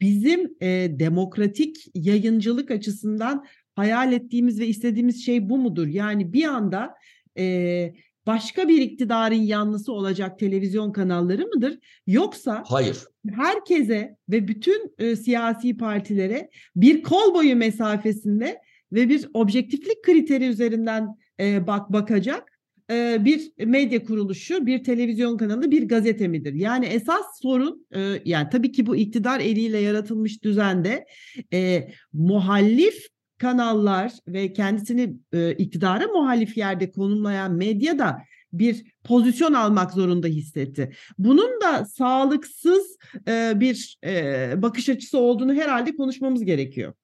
bizim 0.00 0.56
e, 0.60 0.88
demokratik 0.90 1.76
yayıncılık 1.94 2.70
açısından 2.70 3.44
hayal 3.74 4.12
ettiğimiz 4.12 4.60
ve 4.60 4.66
istediğimiz 4.66 5.24
şey 5.26 5.48
bu 5.48 5.58
mudur? 5.58 5.86
Yani 5.86 6.32
bir 6.32 6.44
anda 6.44 6.94
e, 7.38 7.92
başka 8.26 8.68
bir 8.68 8.82
iktidarın 8.82 9.34
yanlısı 9.34 9.92
olacak 9.92 10.38
televizyon 10.38 10.92
kanalları 10.92 11.46
mıdır? 11.46 11.78
Yoksa 12.06 12.62
Hayır. 12.66 12.98
herkese 13.30 14.16
ve 14.28 14.48
bütün 14.48 14.94
e, 14.98 15.16
siyasi 15.16 15.76
partilere 15.76 16.50
bir 16.76 17.02
kol 17.02 17.34
boyu 17.34 17.56
mesafesinde 17.56 18.60
ve 18.92 19.08
bir 19.08 19.28
objektiflik 19.34 20.02
kriteri 20.02 20.46
üzerinden 20.46 21.08
e, 21.40 21.66
bak 21.66 21.92
bakacak 21.92 22.60
e, 22.90 23.24
bir 23.24 23.52
medya 23.66 24.04
kuruluşu, 24.04 24.66
bir 24.66 24.84
televizyon 24.84 25.36
kanalı, 25.36 25.70
bir 25.70 25.88
gazete 25.88 26.28
midir? 26.28 26.54
Yani 26.54 26.86
esas 26.86 27.40
sorun 27.42 27.86
e, 27.94 28.00
yani 28.24 28.48
tabii 28.52 28.72
ki 28.72 28.86
bu 28.86 28.96
iktidar 28.96 29.40
eliyle 29.40 29.78
yaratılmış 29.78 30.44
düzende 30.44 31.06
e, 31.52 31.88
muhalif 32.12 33.06
kanallar 33.40 34.12
ve 34.28 34.52
kendisini 34.52 35.16
e, 35.32 35.52
iktidara 35.52 36.06
muhalif 36.06 36.56
yerde 36.56 36.90
konumlayan 36.90 37.52
medya 37.52 37.98
da 37.98 38.18
bir 38.52 38.94
pozisyon 39.04 39.52
almak 39.52 39.92
zorunda 39.92 40.26
hissetti. 40.26 40.92
Bunun 41.18 41.60
da 41.60 41.84
sağlıksız 41.84 42.96
e, 43.28 43.52
bir 43.56 43.98
e, 44.04 44.52
bakış 44.62 44.88
açısı 44.88 45.18
olduğunu 45.18 45.54
herhalde 45.54 45.96
konuşmamız 45.96 46.44
gerekiyor. 46.44 46.94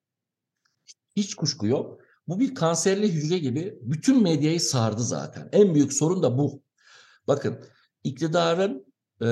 Hiç 1.15 1.35
kuşku 1.35 1.67
yok. 1.67 2.01
Bu 2.27 2.39
bir 2.39 2.55
kanserli 2.55 3.13
hücre 3.13 3.37
gibi 3.37 3.75
bütün 3.81 4.23
medyayı 4.23 4.61
sardı 4.61 5.03
zaten. 5.03 5.49
En 5.51 5.75
büyük 5.75 5.93
sorun 5.93 6.23
da 6.23 6.37
bu. 6.37 6.63
Bakın 7.27 7.65
iktidarın 8.03 8.93
e, 9.21 9.27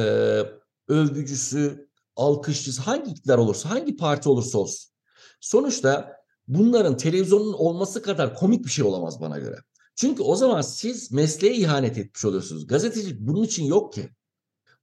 övgücüsü, 0.87 1.89
alkışçısı 2.15 2.81
hangi 2.81 3.11
iktidar 3.11 3.37
olursa, 3.37 3.69
hangi 3.69 3.95
parti 3.95 4.29
olursa 4.29 4.57
olsun. 4.57 4.91
Sonuçta 5.41 6.15
bunların 6.47 6.97
televizyonun 6.97 7.53
olması 7.53 8.01
kadar 8.01 8.35
komik 8.35 8.65
bir 8.65 8.69
şey 8.69 8.85
olamaz 8.85 9.21
bana 9.21 9.39
göre. 9.39 9.55
Çünkü 9.95 10.23
o 10.23 10.35
zaman 10.35 10.61
siz 10.61 11.11
mesleğe 11.11 11.55
ihanet 11.55 11.97
etmiş 11.97 12.25
oluyorsunuz. 12.25 12.67
Gazetecilik 12.67 13.19
bunun 13.19 13.43
için 13.43 13.65
yok 13.65 13.93
ki. 13.93 14.09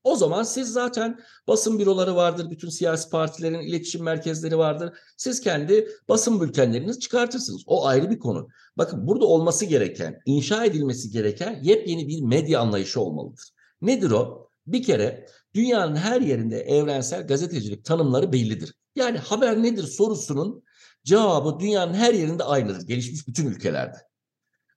O 0.05 0.17
zaman 0.17 0.43
siz 0.43 0.73
zaten 0.73 1.21
basın 1.49 1.79
büroları 1.79 2.17
vardır, 2.17 2.51
bütün 2.51 2.69
siyasi 2.69 3.11
partilerin 3.11 3.61
iletişim 3.61 4.03
merkezleri 4.03 4.59
vardır. 4.59 4.99
Siz 5.17 5.41
kendi 5.41 5.89
basın 6.09 6.41
bültenlerinizi 6.41 7.01
çıkartırsınız. 7.01 7.63
O 7.67 7.87
ayrı 7.87 8.11
bir 8.11 8.19
konu. 8.19 8.49
Bakın 8.79 9.07
burada 9.07 9.25
olması 9.25 9.65
gereken, 9.65 10.21
inşa 10.27 10.65
edilmesi 10.65 11.11
gereken 11.11 11.61
yepyeni 11.63 12.09
bir 12.09 12.23
medya 12.23 12.61
anlayışı 12.61 13.01
olmalıdır. 13.01 13.51
Nedir 13.83 14.11
o? 14.11 14.49
Bir 14.67 14.83
kere 14.83 15.27
dünyanın 15.55 15.97
her 15.97 16.21
yerinde 16.21 16.61
evrensel 16.61 17.27
gazetecilik 17.27 17.85
tanımları 17.85 18.33
bellidir. 18.33 18.75
Yani 18.97 19.19
haber 19.19 19.63
nedir 19.63 19.83
sorusunun 19.83 20.63
cevabı 21.05 21.61
dünyanın 21.61 21.95
her 21.95 22.15
yerinde 22.15 22.45
aynıdır. 22.45 22.87
Gelişmiş 22.87 23.29
bütün 23.29 23.47
ülkelerde. 23.47 23.99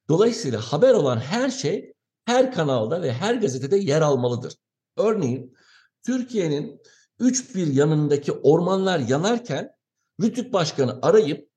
Dolayısıyla 0.09 0.61
haber 0.61 0.93
olan 0.93 1.17
her 1.17 1.49
şey 1.49 1.93
her 2.25 2.53
kanalda 2.53 3.01
ve 3.01 3.13
her 3.13 3.35
gazetede 3.35 3.77
yer 3.77 4.01
almalıdır. 4.01 4.53
Örneğin 4.97 5.57
Türkiye'nin 6.05 6.81
üç 7.19 7.55
bir 7.55 7.67
yanındaki 7.67 8.31
ormanlar 8.31 8.99
yanarken 8.99 9.71
Rütük 10.21 10.53
Başkanı 10.53 10.99
arayıp 11.01 11.49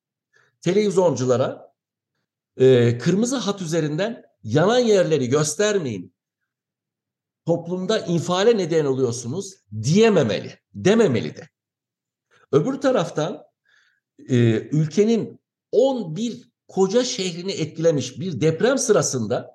televizyonculara 0.61 1.75
e, 2.57 2.99
kırmızı 2.99 3.37
hat 3.37 3.63
üzerinden 3.63 4.23
yanan 4.43 4.79
yerleri 4.79 5.29
göstermeyin. 5.29 6.15
Toplumda 7.47 7.99
infiale 7.99 8.57
neden 8.57 8.85
oluyorsunuz 8.85 9.55
diyememeli, 9.83 10.59
dememeli 10.75 11.37
de. 11.37 11.49
Öbür 12.53 12.81
taraftan 12.81 13.48
e, 14.29 14.37
ülkenin 14.61 15.41
11 15.73 16.51
koca 16.69 17.05
şehrini 17.05 17.53
etkilemiş 17.53 18.21
bir 18.21 18.41
deprem 18.41 18.79
sırasında 18.79 19.51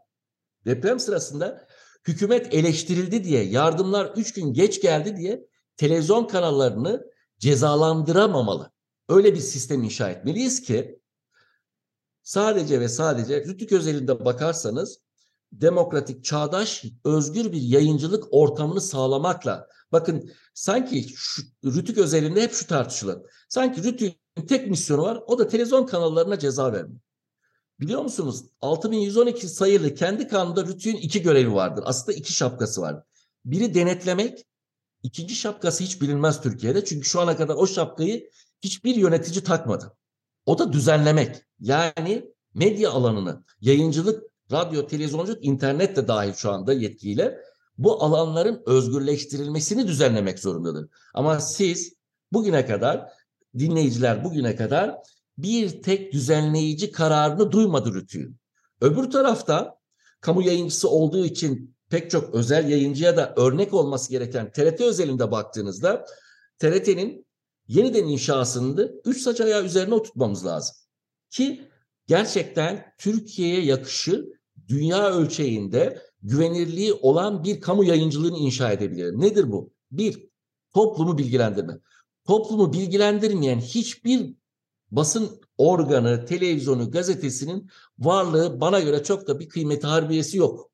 deprem 0.65 0.99
sırasında 0.99 1.67
hükümet 2.07 2.53
eleştirildi 2.53 3.23
diye, 3.23 3.43
yardımlar 3.43 4.13
üç 4.15 4.33
gün 4.33 4.53
geç 4.53 4.81
geldi 4.81 5.17
diye 5.17 5.47
televizyon 5.77 6.27
kanallarını 6.27 7.05
cezalandıramamalı. 7.39 8.71
Öyle 9.09 9.33
bir 9.33 9.39
sistem 9.39 9.83
inşa 9.83 10.09
etmeliyiz 10.09 10.61
ki 10.61 10.99
sadece 12.23 12.79
ve 12.79 12.87
sadece 12.87 13.45
Rütük 13.45 13.71
özelinde 13.71 14.25
bakarsanız 14.25 14.99
demokratik, 15.51 16.23
çağdaş, 16.23 16.85
özgür 17.05 17.51
bir 17.51 17.61
yayıncılık 17.61 18.23
ortamını 18.31 18.81
sağlamakla 18.81 19.67
bakın 19.91 20.31
sanki 20.53 21.05
şu, 21.15 21.41
Rütük 21.65 21.97
özelinde 21.97 22.41
hep 22.41 22.53
şu 22.53 22.67
tartışılır. 22.67 23.19
Sanki 23.49 23.83
Rütük'ün 23.83 24.22
tek 24.41 24.67
misyonu 24.67 25.01
var 25.01 25.23
o 25.27 25.39
da 25.39 25.47
televizyon 25.47 25.85
kanallarına 25.85 26.39
ceza 26.39 26.73
vermek. 26.73 27.01
Biliyor 27.79 28.01
musunuz 28.01 28.45
6112 28.61 29.47
sayılı 29.47 29.95
kendi 29.95 30.27
kanunda 30.27 30.65
Rütük'ün 30.65 30.95
iki 30.95 31.21
görevi 31.21 31.53
vardır. 31.53 31.83
Aslında 31.87 32.17
iki 32.17 32.33
şapkası 32.33 32.81
var. 32.81 33.03
Biri 33.45 33.73
denetlemek, 33.73 34.45
ikinci 35.03 35.35
şapkası 35.35 35.83
hiç 35.83 36.01
bilinmez 36.01 36.41
Türkiye'de. 36.41 36.85
Çünkü 36.85 37.07
şu 37.07 37.21
ana 37.21 37.37
kadar 37.37 37.55
o 37.55 37.67
şapkayı 37.67 38.29
hiçbir 38.61 38.95
yönetici 38.95 39.43
takmadı. 39.43 39.97
O 40.45 40.59
da 40.59 40.73
düzenlemek. 40.73 41.35
Yani 41.59 42.33
medya 42.53 42.91
alanını, 42.91 43.43
yayıncılık, 43.61 44.23
radyo, 44.51 44.87
televizyonculuk, 44.87 45.45
internet 45.45 45.95
de 45.95 46.07
dahil 46.07 46.33
şu 46.33 46.51
anda 46.51 46.73
yetkiyle 46.73 47.39
bu 47.77 48.03
alanların 48.03 48.63
özgürleştirilmesini 48.65 49.87
düzenlemek 49.87 50.39
zorundadır. 50.39 50.89
Ama 51.13 51.39
siz 51.39 51.93
bugüne 52.33 52.65
kadar, 52.65 53.09
dinleyiciler 53.59 54.23
bugüne 54.23 54.55
kadar 54.55 54.95
bir 55.37 55.81
tek 55.81 56.13
düzenleyici 56.13 56.91
kararını 56.91 57.51
duymadı 57.51 57.93
Rütü'nün. 57.93 58.37
Öbür 58.81 59.11
tarafta 59.11 59.77
kamu 60.21 60.41
yayıncısı 60.41 60.89
olduğu 60.89 61.25
için 61.25 61.75
pek 61.89 62.11
çok 62.11 62.35
özel 62.35 62.69
yayıncıya 62.69 63.17
da 63.17 63.33
örnek 63.37 63.73
olması 63.73 64.11
gereken 64.11 64.51
TRT 64.51 64.81
özelinde 64.81 65.31
baktığınızda 65.31 66.05
TRT'nin 66.59 67.25
yeniden 67.67 68.03
inşasını 68.07 68.91
üç 69.05 69.21
saç 69.21 69.41
ayağı 69.41 69.63
üzerine 69.63 69.93
oturtmamız 69.93 70.45
lazım. 70.45 70.75
Ki 71.29 71.67
gerçekten 72.07 72.93
Türkiye'ye 72.97 73.65
yakışı 73.65 74.25
dünya 74.67 75.11
ölçeğinde 75.13 76.01
güvenirliği 76.21 76.93
olan 76.93 77.43
bir 77.43 77.61
kamu 77.61 77.83
yayıncılığını 77.83 78.37
inşa 78.37 78.71
edebilir. 78.71 79.13
Nedir 79.13 79.51
bu? 79.51 79.73
Bir, 79.91 80.29
toplumu 80.73 81.17
bilgilendirme. 81.17 81.79
Toplumu 82.27 82.73
bilgilendirmeyen 82.73 83.59
hiçbir 83.59 84.35
basın 84.91 85.41
organı, 85.57 86.25
televizyonu, 86.25 86.91
gazetesinin 86.91 87.69
varlığı 87.99 88.61
bana 88.61 88.79
göre 88.79 89.03
çok 89.03 89.27
da 89.27 89.39
bir 89.39 89.49
kıymeti 89.49 89.87
harbiyesi 89.87 90.37
yok. 90.37 90.71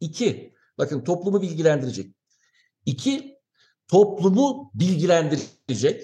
İki, 0.00 0.54
bakın 0.78 1.04
toplumu 1.04 1.42
bilgilendirecek. 1.42 2.14
İki, 2.86 3.38
toplumu 3.88 4.70
bilgilendirecek. 4.74 6.02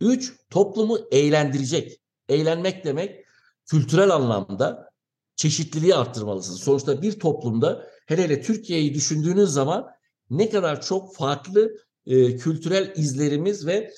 Üç, 0.00 0.32
toplumu 0.50 0.98
eğlendirecek. 1.10 2.00
Eğlenmek 2.28 2.84
demek 2.84 3.24
kültürel 3.66 4.10
anlamda 4.10 4.90
çeşitliliği 5.36 5.94
arttırmalısınız. 5.94 6.60
Sonuçta 6.60 7.02
bir 7.02 7.18
toplumda 7.20 7.86
hele 8.06 8.22
hele 8.22 8.42
Türkiye'yi 8.42 8.94
düşündüğünüz 8.94 9.50
zaman 9.50 9.90
ne 10.30 10.50
kadar 10.50 10.82
çok 10.82 11.16
farklı 11.16 11.76
e, 12.06 12.36
kültürel 12.36 12.92
izlerimiz 12.96 13.66
ve 13.66 13.92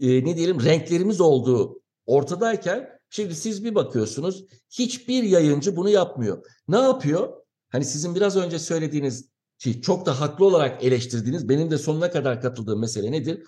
e, 0.00 0.24
ne 0.24 0.36
diyelim 0.36 0.64
renklerimiz 0.64 1.20
olduğu 1.20 1.82
ortadayken 2.06 2.88
şimdi 3.10 3.34
siz 3.34 3.64
bir 3.64 3.74
bakıyorsunuz 3.74 4.44
hiçbir 4.70 5.22
yayıncı 5.22 5.76
bunu 5.76 5.88
yapmıyor. 5.88 6.44
Ne 6.68 6.78
yapıyor? 6.78 7.32
Hani 7.68 7.84
sizin 7.84 8.14
biraz 8.14 8.36
önce 8.36 8.58
söylediğiniz 8.58 9.30
ki 9.58 9.82
çok 9.82 10.06
da 10.06 10.20
haklı 10.20 10.44
olarak 10.44 10.84
eleştirdiğiniz 10.84 11.48
benim 11.48 11.70
de 11.70 11.78
sonuna 11.78 12.10
kadar 12.10 12.40
katıldığım 12.40 12.80
mesele 12.80 13.12
nedir? 13.12 13.42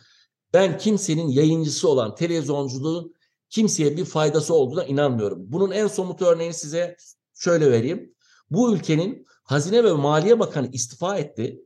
Ben 0.52 0.78
kimsenin 0.78 1.28
yayıncısı 1.28 1.88
olan 1.88 2.14
televizyonculuğun 2.14 3.14
kimseye 3.50 3.96
bir 3.96 4.04
faydası 4.04 4.54
olduğuna 4.54 4.84
inanmıyorum. 4.84 5.38
Bunun 5.52 5.70
en 5.70 5.86
somut 5.86 6.22
örneğini 6.22 6.54
size 6.54 6.96
şöyle 7.34 7.70
vereyim. 7.70 8.14
Bu 8.50 8.74
ülkenin 8.74 9.26
Hazine 9.42 9.84
ve 9.84 9.92
Maliye 9.92 10.40
Bakanı 10.40 10.70
istifa 10.72 11.18
etti 11.18 11.64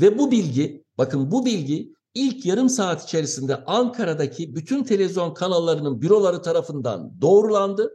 ve 0.00 0.18
bu 0.18 0.30
bilgi, 0.30 0.84
bakın 0.98 1.30
bu 1.30 1.46
bilgi 1.46 1.94
ilk 2.14 2.46
yarım 2.46 2.68
saat 2.68 3.04
içerisinde 3.04 3.64
Ankara'daki 3.64 4.54
bütün 4.54 4.84
televizyon 4.84 5.34
kanallarının 5.34 6.02
büroları 6.02 6.42
tarafından 6.42 7.20
doğrulandı. 7.20 7.92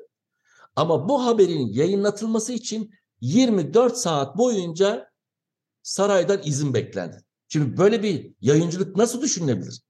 Ama 0.75 1.09
bu 1.09 1.25
haberin 1.25 1.67
yayınlatılması 1.67 2.53
için 2.53 2.93
24 3.21 3.97
saat 3.97 4.37
boyunca 4.37 5.11
saraydan 5.83 6.41
izin 6.43 6.73
beklendi. 6.73 7.23
Şimdi 7.47 7.77
böyle 7.77 8.03
bir 8.03 8.33
yayıncılık 8.41 8.95
nasıl 8.95 9.21
düşünülebilir? 9.21 9.81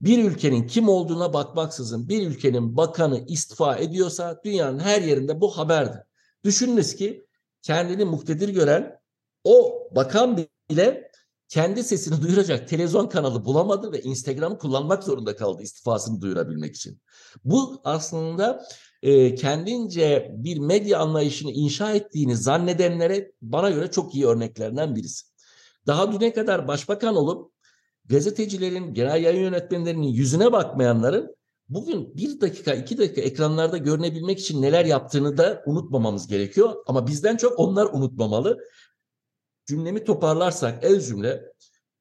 Bir 0.00 0.24
ülkenin 0.24 0.66
kim 0.66 0.88
olduğuna 0.88 1.32
bakmaksızın 1.32 2.08
bir 2.08 2.26
ülkenin 2.26 2.76
bakanı 2.76 3.24
istifa 3.26 3.76
ediyorsa 3.76 4.40
dünyanın 4.44 4.78
her 4.78 5.02
yerinde 5.02 5.40
bu 5.40 5.58
haberdi. 5.58 6.06
Düşününüz 6.44 6.96
ki 6.96 7.26
kendini 7.62 8.04
muktedir 8.04 8.48
gören 8.48 9.00
o 9.44 9.88
bakan 9.96 10.36
bile 10.70 11.10
kendi 11.48 11.84
sesini 11.84 12.22
duyuracak 12.22 12.68
televizyon 12.68 13.08
kanalı 13.08 13.44
bulamadı 13.44 13.92
ve 13.92 14.02
Instagram'ı 14.02 14.58
kullanmak 14.58 15.04
zorunda 15.04 15.36
kaldı 15.36 15.62
istifasını 15.62 16.20
duyurabilmek 16.20 16.76
için. 16.76 17.00
Bu 17.44 17.80
aslında 17.84 18.64
e, 19.02 19.34
kendince 19.34 20.30
bir 20.34 20.58
medya 20.58 20.98
anlayışını 20.98 21.50
inşa 21.50 21.92
ettiğini 21.92 22.36
zannedenlere 22.36 23.32
bana 23.42 23.70
göre 23.70 23.90
çok 23.90 24.14
iyi 24.14 24.26
örneklerinden 24.26 24.96
birisi. 24.96 25.26
Daha 25.86 26.12
düne 26.12 26.32
kadar 26.32 26.68
başbakan 26.68 27.16
olup 27.16 27.52
gazetecilerin, 28.04 28.94
genel 28.94 29.22
yayın 29.22 29.42
yönetmenlerinin 29.42 30.08
yüzüne 30.08 30.52
bakmayanların 30.52 31.36
bugün 31.68 32.16
bir 32.16 32.40
dakika, 32.40 32.74
iki 32.74 32.98
dakika 32.98 33.20
ekranlarda 33.20 33.78
görünebilmek 33.78 34.38
için 34.38 34.62
neler 34.62 34.84
yaptığını 34.84 35.36
da 35.36 35.62
unutmamamız 35.66 36.26
gerekiyor. 36.26 36.74
Ama 36.86 37.06
bizden 37.06 37.36
çok 37.36 37.58
onlar 37.58 37.86
unutmamalı. 37.92 38.58
Cümlemi 39.66 40.04
toparlarsak 40.04 40.84
el 40.84 41.00
cümle 41.00 41.52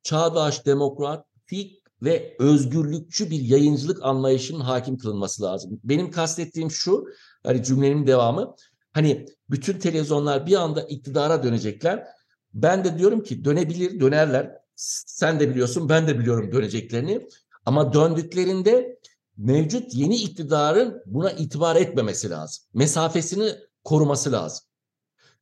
çağdaş, 0.03 0.65
demokratik 0.65 1.83
ve 2.01 2.35
özgürlükçü 2.39 3.29
bir 3.29 3.39
yayıncılık 3.39 4.03
anlayışının 4.03 4.59
hakim 4.59 4.97
kılınması 4.97 5.43
lazım. 5.43 5.79
Benim 5.83 6.11
kastettiğim 6.11 6.71
şu, 6.71 7.05
hani 7.43 7.63
cümlenin 7.63 8.07
devamı, 8.07 8.55
hani 8.93 9.25
bütün 9.49 9.79
televizyonlar 9.79 10.47
bir 10.47 10.55
anda 10.55 10.81
iktidara 10.81 11.43
dönecekler. 11.43 12.07
Ben 12.53 12.83
de 12.83 12.97
diyorum 12.97 13.23
ki 13.23 13.45
dönebilir, 13.45 13.99
dönerler. 13.99 14.51
Sen 14.75 15.39
de 15.39 15.49
biliyorsun, 15.49 15.89
ben 15.89 16.07
de 16.07 16.19
biliyorum 16.19 16.51
döneceklerini. 16.51 17.27
Ama 17.65 17.93
döndüklerinde 17.93 18.99
mevcut 19.37 19.93
yeni 19.93 20.15
iktidarın 20.15 21.01
buna 21.05 21.31
itibar 21.31 21.75
etmemesi 21.75 22.29
lazım. 22.29 22.63
Mesafesini 22.73 23.55
koruması 23.83 24.31
lazım. 24.31 24.65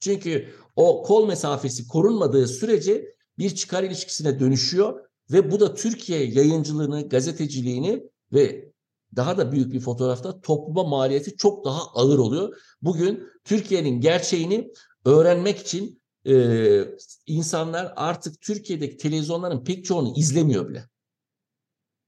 Çünkü 0.02 0.54
o 0.76 1.04
kol 1.04 1.28
mesafesi 1.28 1.88
korunmadığı 1.88 2.48
sürece 2.48 3.16
bir 3.38 3.56
çıkar 3.56 3.84
ilişkisine 3.84 4.40
dönüşüyor 4.40 5.06
ve 5.32 5.52
bu 5.52 5.60
da 5.60 5.74
Türkiye 5.74 6.26
yayıncılığını, 6.26 7.10
gazeteciliğini 7.10 8.04
ve 8.34 8.72
daha 9.16 9.38
da 9.38 9.52
büyük 9.52 9.74
bir 9.74 9.80
fotoğrafta 9.80 10.42
topluma 10.42 10.84
maliyeti 10.84 11.38
çok 11.38 11.66
daha 11.66 11.82
ağır 11.94 12.20
oluyor. 12.20 12.58
Bugün 12.82 13.30
Türkiye'nin 13.44 14.02
gerçeğini 14.02 14.72
öğrenmek 15.06 15.58
için 15.60 16.02
e, 16.26 16.86
insanlar 17.26 17.94
artık 17.96 18.42
Türkiye'deki 18.42 18.98
televizyonların 18.98 19.64
pek 19.64 19.86
çoğunu 19.86 20.14
izlemiyor 20.18 20.70
bile. 20.70 20.90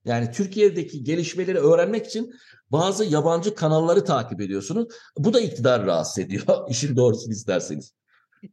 Yani 0.04 0.30
Türkiye'deki 0.32 1.04
gelişmeleri 1.04 1.58
öğrenmek 1.58 2.06
için 2.06 2.34
bazı 2.74 3.04
yabancı 3.04 3.54
kanalları 3.54 4.04
takip 4.04 4.40
ediyorsunuz. 4.40 4.88
Bu 5.18 5.34
da 5.34 5.40
iktidar 5.40 5.86
rahatsız 5.86 6.24
ediyor 6.24 6.42
işin 6.68 6.96
doğrusunu 6.96 7.32
isterseniz. 7.32 7.94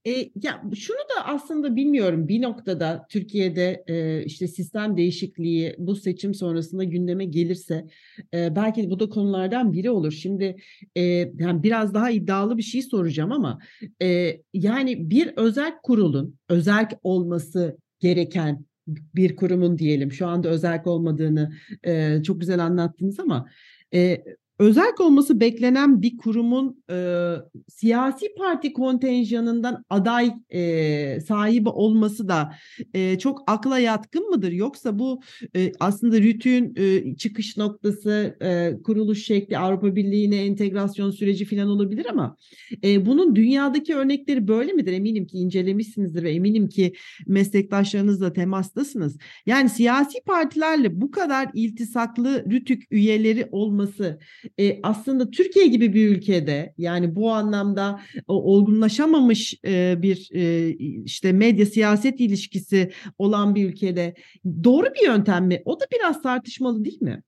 E, 0.07 0.11
ya 0.43 0.63
şunu 0.75 0.97
da 0.97 1.25
aslında 1.25 1.75
bilmiyorum 1.75 2.27
bir 2.27 2.41
noktada 2.41 3.05
Türkiye'de 3.09 3.83
e, 3.87 4.25
işte 4.25 4.47
sistem 4.47 4.97
değişikliği 4.97 5.75
bu 5.77 5.95
seçim 5.95 6.33
sonrasında 6.33 6.83
gündeme 6.83 7.25
gelirse 7.25 7.87
e, 8.33 8.55
belki 8.55 8.89
bu 8.89 8.99
da 8.99 9.09
konulardan 9.09 9.73
biri 9.73 9.89
olur. 9.89 10.11
Şimdi 10.11 10.55
e, 10.95 11.01
yani 11.39 11.63
biraz 11.63 11.93
daha 11.93 12.11
iddialı 12.11 12.57
bir 12.57 12.63
şey 12.63 12.81
soracağım 12.81 13.31
ama 13.31 13.59
e, 14.01 14.37
yani 14.53 15.09
bir 15.09 15.33
özel 15.35 15.73
kurulun 15.83 16.35
özel 16.49 16.89
olması 17.03 17.77
gereken 17.99 18.65
bir 18.87 19.35
kurumun 19.35 19.77
diyelim 19.77 20.11
şu 20.11 20.27
anda 20.27 20.49
özel 20.49 20.81
olmadığını 20.85 21.51
e, 21.83 22.23
çok 22.23 22.39
güzel 22.39 22.63
anlattınız 22.63 23.19
ama 23.19 23.49
e, 23.91 24.37
özel 24.61 24.91
olması 24.99 25.39
beklenen 25.39 26.01
bir 26.01 26.17
kurumun 26.17 26.83
e, 26.89 27.35
siyasi 27.67 28.35
parti 28.37 28.73
kontenjanından 28.73 29.85
aday 29.89 30.33
e, 30.49 31.19
sahibi 31.21 31.69
olması 31.69 32.27
da 32.27 32.53
e, 32.93 33.19
çok 33.19 33.43
akla 33.47 33.79
yatkın 33.79 34.29
mıdır? 34.29 34.51
Yoksa 34.51 34.99
bu 34.99 35.21
e, 35.55 35.71
aslında 35.79 36.21
RÜTÜ'nün 36.21 36.73
e, 36.75 37.15
çıkış 37.15 37.57
noktası, 37.57 38.37
e, 38.41 38.73
kuruluş 38.83 39.25
şekli, 39.25 39.57
Avrupa 39.57 39.95
Birliği'ne 39.95 40.45
entegrasyon 40.45 41.11
süreci 41.11 41.45
falan 41.45 41.67
olabilir 41.67 42.05
ama 42.09 42.37
e, 42.83 43.05
bunun 43.05 43.35
dünyadaki 43.35 43.95
örnekleri 43.95 44.47
böyle 44.47 44.73
midir? 44.73 44.93
Eminim 44.93 45.27
ki 45.27 45.37
incelemişsinizdir 45.37 46.23
ve 46.23 46.31
eminim 46.31 46.69
ki 46.69 46.93
meslektaşlarınızla 47.27 48.33
temastasınız. 48.33 49.17
Yani 49.45 49.69
siyasi 49.69 50.21
partilerle 50.25 51.01
bu 51.01 51.11
kadar 51.11 51.49
iltisaklı 51.53 52.45
RÜTÜK 52.51 52.83
üyeleri 52.91 53.47
olması 53.51 54.19
e, 54.59 54.79
aslında 54.83 55.31
Türkiye 55.31 55.67
gibi 55.67 55.93
bir 55.93 56.09
ülkede 56.09 56.73
yani 56.77 57.15
bu 57.15 57.31
anlamda 57.31 58.01
o, 58.27 58.53
olgunlaşamamış 58.53 59.59
e, 59.65 60.01
bir 60.01 60.29
e, 60.33 60.69
işte 61.05 61.31
medya 61.31 61.65
siyaset 61.65 62.19
ilişkisi 62.19 62.91
olan 63.17 63.55
bir 63.55 63.69
ülkede 63.69 64.15
doğru 64.63 64.85
bir 64.85 65.05
yöntem 65.07 65.47
mi? 65.47 65.61
O 65.65 65.79
da 65.79 65.85
biraz 65.91 66.21
tartışmalı 66.21 66.85
değil 66.85 67.01
mi? 67.01 67.23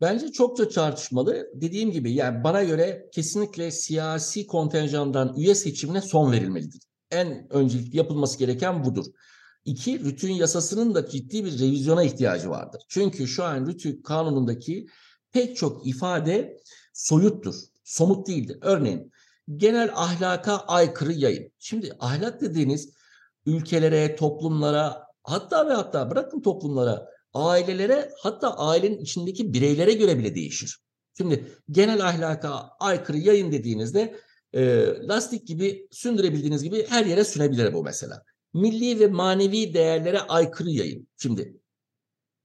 Bence 0.00 0.32
çokça 0.32 0.68
tartışmalı. 0.68 1.50
Dediğim 1.54 1.90
gibi 1.90 2.12
yani 2.12 2.44
bana 2.44 2.64
göre 2.64 3.08
kesinlikle 3.12 3.70
siyasi 3.70 4.46
kontenjandan 4.46 5.34
üye 5.36 5.54
seçimine 5.54 6.00
son 6.00 6.32
verilmelidir. 6.32 6.80
En 7.10 7.46
öncelikli 7.50 7.96
yapılması 7.96 8.38
gereken 8.38 8.84
budur. 8.84 9.04
İki, 9.64 10.04
rütün 10.04 10.32
yasasının 10.32 10.94
da 10.94 11.08
ciddi 11.08 11.44
bir 11.44 11.52
revizyona 11.52 12.02
ihtiyacı 12.04 12.50
vardır. 12.50 12.82
Çünkü 12.88 13.26
şu 13.26 13.44
an 13.44 13.66
rütün 13.66 14.02
kanunundaki 14.02 14.86
pek 15.32 15.56
çok 15.56 15.86
ifade 15.86 16.60
soyuttur, 16.92 17.54
somut 17.84 18.26
değildir. 18.26 18.58
Örneğin 18.60 19.12
genel 19.56 19.90
ahlaka 19.94 20.56
aykırı 20.56 21.12
yayın. 21.12 21.52
Şimdi 21.58 21.96
ahlak 22.00 22.40
dediğiniz 22.40 22.92
ülkelere, 23.46 24.16
toplumlara 24.16 25.06
hatta 25.22 25.68
ve 25.68 25.72
hatta 25.72 26.10
bırakın 26.10 26.40
toplumlara, 26.40 27.08
ailelere 27.34 28.10
hatta 28.18 28.56
ailenin 28.56 28.98
içindeki 28.98 29.52
bireylere 29.52 29.92
göre 29.92 30.18
bile 30.18 30.34
değişir. 30.34 30.78
Şimdi 31.16 31.52
genel 31.70 32.08
ahlaka 32.08 32.50
aykırı 32.80 33.18
yayın 33.18 33.52
dediğinizde 33.52 34.16
e, 34.52 34.84
lastik 35.08 35.46
gibi 35.46 35.88
sündürebildiğiniz 35.90 36.62
gibi 36.62 36.86
her 36.88 37.06
yere 37.06 37.24
sünebilir 37.24 37.72
bu 37.72 37.84
mesela. 37.84 38.22
Milli 38.54 39.00
ve 39.00 39.06
manevi 39.06 39.74
değerlere 39.74 40.20
aykırı 40.20 40.70
yayın. 40.70 41.08
Şimdi 41.16 41.60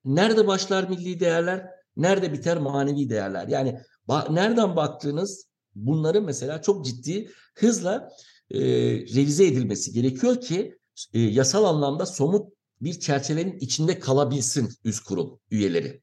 nerede 0.05 0.47
başlar 0.47 0.89
milli 0.89 1.19
değerler? 1.19 1.72
Nerede 1.97 2.33
biter 2.33 2.57
manevi 2.57 3.09
değerler? 3.09 3.47
Yani 3.47 3.79
ba- 4.07 4.35
nereden 4.35 4.75
baktığınız 4.75 5.47
bunları 5.75 6.21
mesela 6.21 6.61
çok 6.61 6.85
ciddi 6.85 7.29
hızla 7.55 8.09
e, 8.51 8.59
revize 8.91 9.45
edilmesi 9.47 9.91
gerekiyor 9.91 10.41
ki 10.41 10.77
e, 11.13 11.19
yasal 11.19 11.63
anlamda 11.63 12.05
somut 12.05 12.53
bir 12.81 12.99
çerçevenin 12.99 13.57
içinde 13.59 13.99
kalabilsin 13.99 14.69
üst 14.83 15.03
kurul 15.03 15.37
üyeleri. 15.51 16.01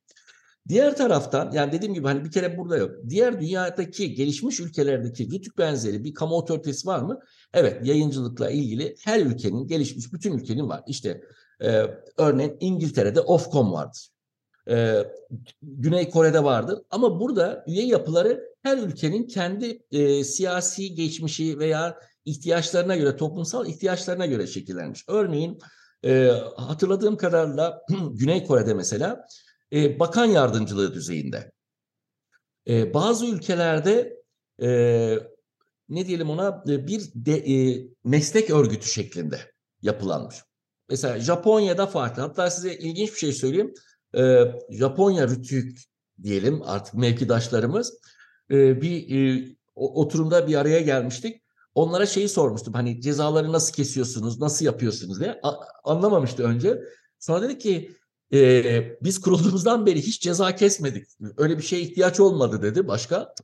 Diğer 0.68 0.96
taraftan 0.96 1.52
yani 1.52 1.72
dediğim 1.72 1.94
gibi 1.94 2.06
hani 2.06 2.24
bir 2.24 2.30
kere 2.30 2.58
burada 2.58 2.76
yok. 2.76 2.90
Diğer 3.08 3.40
dünyadaki 3.40 4.14
gelişmiş 4.14 4.60
ülkelerdeki 4.60 5.30
rütük 5.30 5.58
benzeri 5.58 6.04
bir 6.04 6.14
kamu 6.14 6.34
otoritesi 6.34 6.86
var 6.86 7.02
mı? 7.02 7.18
Evet 7.54 7.86
yayıncılıkla 7.86 8.50
ilgili 8.50 8.96
her 9.04 9.20
ülkenin 9.20 9.66
gelişmiş 9.66 10.12
bütün 10.12 10.38
ülkenin 10.38 10.68
var. 10.68 10.82
İşte 10.86 11.20
e, 11.62 11.86
örneğin 12.16 12.56
İngiltere'de 12.60 13.20
Ofcom 13.20 13.72
vardır. 13.72 14.08
E, 14.70 15.04
Güney 15.62 16.10
Kore'de 16.10 16.44
vardır. 16.44 16.78
Ama 16.90 17.20
burada 17.20 17.64
üye 17.66 17.86
yapıları 17.86 18.50
her 18.62 18.78
ülkenin 18.78 19.26
kendi 19.26 19.82
e, 19.92 20.24
siyasi 20.24 20.94
geçmişi 20.94 21.58
veya 21.58 21.98
ihtiyaçlarına 22.24 22.96
göre, 22.96 23.16
toplumsal 23.16 23.66
ihtiyaçlarına 23.66 24.26
göre 24.26 24.46
şekillenmiş. 24.46 25.04
Örneğin 25.08 25.58
e, 26.04 26.30
hatırladığım 26.56 27.16
kadarıyla 27.16 27.82
Güney 28.12 28.44
Kore'de 28.44 28.74
mesela 28.74 29.26
e, 29.72 29.98
bakan 30.00 30.24
yardımcılığı 30.24 30.94
düzeyinde. 30.94 31.52
E, 32.68 32.94
bazı 32.94 33.26
ülkelerde 33.26 34.22
e, 34.62 34.68
ne 35.88 36.06
diyelim 36.06 36.30
ona 36.30 36.64
e, 36.68 36.86
bir 36.86 37.10
de, 37.14 37.36
e, 37.36 37.88
meslek 38.04 38.50
örgütü 38.50 38.88
şeklinde 38.88 39.40
yapılanmış. 39.82 40.36
Mesela 40.88 41.20
Japonya'da 41.20 41.86
farklı. 41.86 42.22
Hatta 42.22 42.50
size 42.50 42.74
ilginç 42.74 43.12
bir 43.12 43.18
şey 43.18 43.32
söyleyeyim. 43.32 43.74
E, 44.16 44.44
Japonya 44.70 45.28
rütük 45.28 45.80
diyelim 46.22 46.62
artık 46.62 46.94
mevkidaşlarımız 46.94 47.98
e, 48.50 48.82
bir 48.82 49.16
e, 49.16 49.48
oturumda 49.74 50.48
bir 50.48 50.54
araya 50.54 50.80
gelmiştik. 50.80 51.42
Onlara 51.74 52.06
şeyi 52.06 52.28
sormuştum 52.28 52.74
hani 52.74 53.00
cezaları 53.00 53.52
nasıl 53.52 53.72
kesiyorsunuz, 53.72 54.40
nasıl 54.40 54.64
yapıyorsunuz 54.64 55.20
diye. 55.20 55.40
A- 55.42 55.64
anlamamıştı 55.84 56.42
önce. 56.42 56.82
Sonra 57.18 57.42
dedi 57.42 57.58
ki 57.58 57.96
e, 58.32 58.98
biz 59.02 59.20
kurulduğumuzdan 59.20 59.86
beri 59.86 60.02
hiç 60.02 60.22
ceza 60.22 60.56
kesmedik. 60.56 61.06
Öyle 61.36 61.58
bir 61.58 61.62
şeye 61.62 61.82
ihtiyaç 61.82 62.20
olmadı 62.20 62.62
dedi 62.62 62.88
başka. 62.88 63.34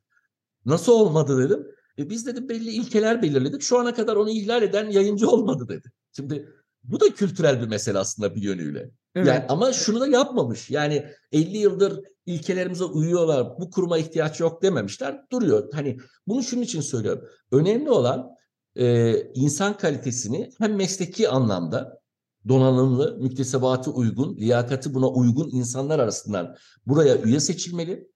Nasıl 0.64 0.92
olmadı 0.92 1.44
dedim. 1.44 1.66
E, 1.98 2.10
biz 2.10 2.26
dedi 2.26 2.48
belli 2.48 2.70
ilkeler 2.70 3.22
belirledik. 3.22 3.62
Şu 3.62 3.78
ana 3.78 3.94
kadar 3.94 4.16
onu 4.16 4.30
ihlal 4.30 4.62
eden 4.62 4.90
yayıncı 4.90 5.28
olmadı 5.28 5.68
dedi. 5.68 5.92
Şimdi 6.16 6.48
bu 6.84 7.00
da 7.00 7.14
kültürel 7.14 7.60
bir 7.62 7.66
mesele 7.66 7.98
aslında 7.98 8.34
bir 8.34 8.42
yönüyle. 8.42 8.90
Evet. 9.16 9.28
Yani 9.28 9.44
ama 9.48 9.72
şunu 9.72 10.00
da 10.00 10.06
yapmamış. 10.06 10.70
Yani 10.70 11.06
50 11.32 11.58
yıldır 11.58 12.00
ilkelerimize 12.26 12.84
uyuyorlar. 12.84 13.58
Bu 13.60 13.70
kuruma 13.70 13.98
ihtiyaç 13.98 14.40
yok 14.40 14.62
dememişler. 14.62 15.20
Duruyor. 15.32 15.68
Hani 15.72 15.96
bunu 16.26 16.42
şunun 16.42 16.62
için 16.62 16.80
söylüyorum. 16.80 17.28
Önemli 17.52 17.90
olan 17.90 18.30
e, 18.76 19.14
insan 19.34 19.76
kalitesini 19.76 20.50
hem 20.58 20.74
mesleki 20.74 21.28
anlamda 21.28 22.00
donanımlı, 22.48 23.16
müktesebatı 23.20 23.90
uygun, 23.90 24.36
liyakati 24.36 24.94
buna 24.94 25.08
uygun 25.08 25.50
insanlar 25.50 25.98
arasından 25.98 26.56
buraya 26.86 27.18
üye 27.18 27.40
seçilmeli. 27.40 28.08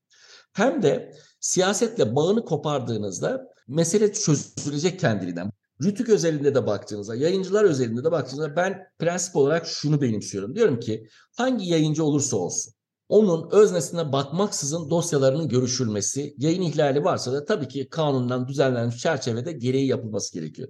Hem 0.53 0.83
de 0.83 1.13
siyasetle 1.41 2.17
bağını 2.17 2.45
kopardığınızda 2.45 3.47
mesele 3.69 4.13
çözülecek 4.13 5.01
kendiliğinden. 5.01 5.53
Rütük 5.83 6.09
özelinde 6.09 6.55
de 6.55 6.67
baktığınızda, 6.67 7.15
yayıncılar 7.15 7.65
özelinde 7.65 8.05
de 8.05 8.13
baktığınızda 8.13 8.57
ben 8.57 8.87
prensip 8.99 9.37
olarak 9.37 9.67
şunu 9.67 10.01
benimsiyorum. 10.01 10.55
Diyorum 10.55 10.81
ki 10.81 11.09
hangi 11.37 11.69
yayıncı 11.69 12.05
olursa 12.05 12.37
olsun 12.37 12.75
onun 13.11 13.49
öznesine 13.51 14.13
bakmaksızın 14.13 14.91
dosyalarının 14.91 15.49
görüşülmesi, 15.49 16.35
yayın 16.39 16.63
ihlali 16.63 17.05
varsa 17.05 17.33
da 17.33 17.45
tabii 17.45 17.69
ki 17.69 17.89
kanundan 17.89 18.49
düzenlenmiş 18.49 18.99
çerçevede 18.99 19.53
gereği 19.53 19.87
yapılması 19.87 20.35
gerekiyor. 20.35 20.69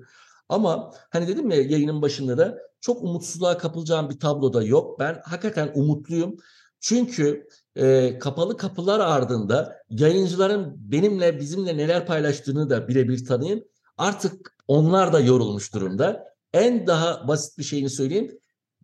Ama 0.48 0.92
hani 1.10 1.28
dedim 1.28 1.50
ya 1.50 1.62
yayının 1.62 2.02
başında 2.02 2.38
da 2.38 2.58
çok 2.80 3.02
umutsuzluğa 3.02 3.58
kapılacağım 3.58 4.10
bir 4.10 4.18
tablo 4.18 4.52
da 4.52 4.62
yok. 4.62 5.00
Ben 5.00 5.20
hakikaten 5.24 5.70
umutluyum. 5.74 6.36
Çünkü 6.80 7.46
e, 7.76 8.18
kapalı 8.18 8.56
kapılar 8.56 9.00
ardında 9.00 9.76
yayıncıların 9.90 10.74
benimle 10.92 11.40
bizimle 11.40 11.76
neler 11.76 12.06
paylaştığını 12.06 12.70
da 12.70 12.88
birebir 12.88 13.26
tanıyın. 13.26 13.70
Artık 14.00 14.56
onlar 14.68 15.12
da 15.12 15.20
yorulmuş 15.20 15.74
durumda. 15.74 16.34
En 16.52 16.86
daha 16.86 17.28
basit 17.28 17.58
bir 17.58 17.62
şeyini 17.62 17.90
söyleyeyim. 17.90 18.38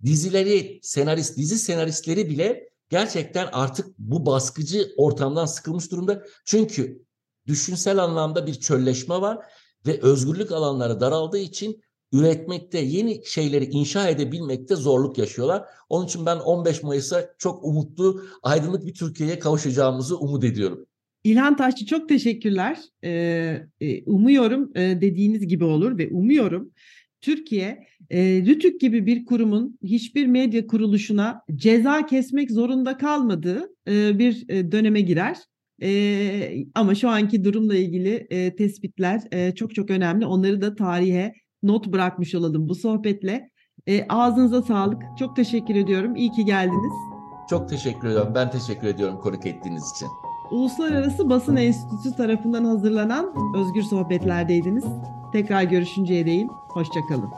Dizileri, 0.04 0.80
senarist, 0.82 1.36
dizi 1.36 1.58
senaristleri 1.58 2.30
bile 2.30 2.68
gerçekten 2.90 3.48
artık 3.52 3.98
bu 3.98 4.26
baskıcı 4.26 4.92
ortamdan 4.96 5.46
sıkılmış 5.46 5.90
durumda. 5.90 6.22
Çünkü 6.44 7.04
düşünsel 7.46 7.98
anlamda 7.98 8.46
bir 8.46 8.54
çölleşme 8.54 9.20
var 9.20 9.38
ve 9.86 10.00
özgürlük 10.00 10.52
alanları 10.52 11.00
daraldığı 11.00 11.38
için 11.38 11.82
üretmekte, 12.12 12.78
yeni 12.78 13.26
şeyleri 13.26 13.64
inşa 13.64 14.08
edebilmekte 14.08 14.76
zorluk 14.76 15.18
yaşıyorlar. 15.18 15.64
Onun 15.88 16.06
için 16.06 16.26
ben 16.26 16.36
15 16.36 16.82
Mayıs'a 16.82 17.34
çok 17.38 17.64
umutlu, 17.64 18.22
aydınlık 18.42 18.86
bir 18.86 18.94
Türkiye'ye 18.94 19.38
kavuşacağımızı 19.38 20.18
umut 20.18 20.44
ediyorum. 20.44 20.86
İlhan 21.26 21.56
Taşçı 21.56 21.86
çok 21.86 22.08
teşekkürler. 22.08 22.78
Ee, 23.04 23.58
umuyorum 24.06 24.74
dediğiniz 24.74 25.46
gibi 25.46 25.64
olur 25.64 25.98
ve 25.98 26.08
umuyorum 26.08 26.70
Türkiye 27.20 27.86
e, 28.10 28.42
Rütük 28.46 28.80
gibi 28.80 29.06
bir 29.06 29.24
kurumun 29.24 29.78
hiçbir 29.82 30.26
medya 30.26 30.66
kuruluşuna 30.66 31.40
ceza 31.54 32.06
kesmek 32.06 32.50
zorunda 32.50 32.96
kalmadığı 32.96 33.74
e, 33.88 34.18
bir 34.18 34.44
e, 34.48 34.72
döneme 34.72 35.00
girer. 35.00 35.36
E, 35.82 36.64
ama 36.74 36.94
şu 36.94 37.08
anki 37.08 37.44
durumla 37.44 37.76
ilgili 37.76 38.26
e, 38.30 38.56
tespitler 38.56 39.22
e, 39.32 39.54
çok 39.54 39.74
çok 39.74 39.90
önemli. 39.90 40.26
Onları 40.26 40.60
da 40.60 40.74
tarihe 40.74 41.32
not 41.62 41.86
bırakmış 41.86 42.34
olalım 42.34 42.68
bu 42.68 42.74
sohbetle. 42.74 43.50
E, 43.86 44.06
ağzınıza 44.08 44.62
sağlık. 44.62 45.02
Çok 45.18 45.36
teşekkür 45.36 45.74
ediyorum. 45.74 46.16
İyi 46.16 46.30
ki 46.30 46.44
geldiniz. 46.44 46.94
Çok 47.50 47.68
teşekkür 47.68 48.08
ediyorum. 48.08 48.32
Ben 48.34 48.50
teşekkür 48.50 48.86
ediyorum 48.86 49.18
konuk 49.20 49.46
ettiğiniz 49.46 49.84
için. 49.96 50.25
Uluslararası 50.50 51.28
Basın 51.28 51.56
Enstitüsü 51.56 52.16
tarafından 52.16 52.64
hazırlanan 52.64 53.32
Özgür 53.56 53.82
Sohbetler'deydiniz. 53.82 54.84
Tekrar 55.32 55.62
görüşünceye 55.62 56.26
değin. 56.26 56.50
Hoşçakalın. 56.68 57.30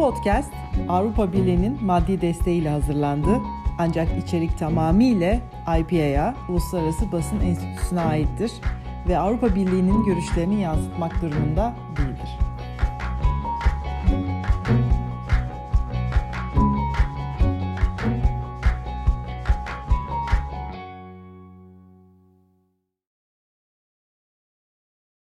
podcast 0.00 0.52
Avrupa 0.88 1.32
Birliği'nin 1.32 1.84
maddi 1.84 2.20
desteğiyle 2.20 2.68
hazırlandı. 2.68 3.40
Ancak 3.78 4.08
içerik 4.24 4.58
tamamıyla 4.58 5.38
IPA'ya, 5.80 6.34
Uluslararası 6.48 7.12
Basın 7.12 7.40
Enstitüsü'ne 7.40 8.00
aittir 8.00 8.52
ve 9.08 9.18
Avrupa 9.18 9.54
Birliği'nin 9.54 10.04
görüşlerini 10.04 10.60
yansıtmak 10.60 11.22
durumunda 11.22 11.74
değildir. 11.96 12.49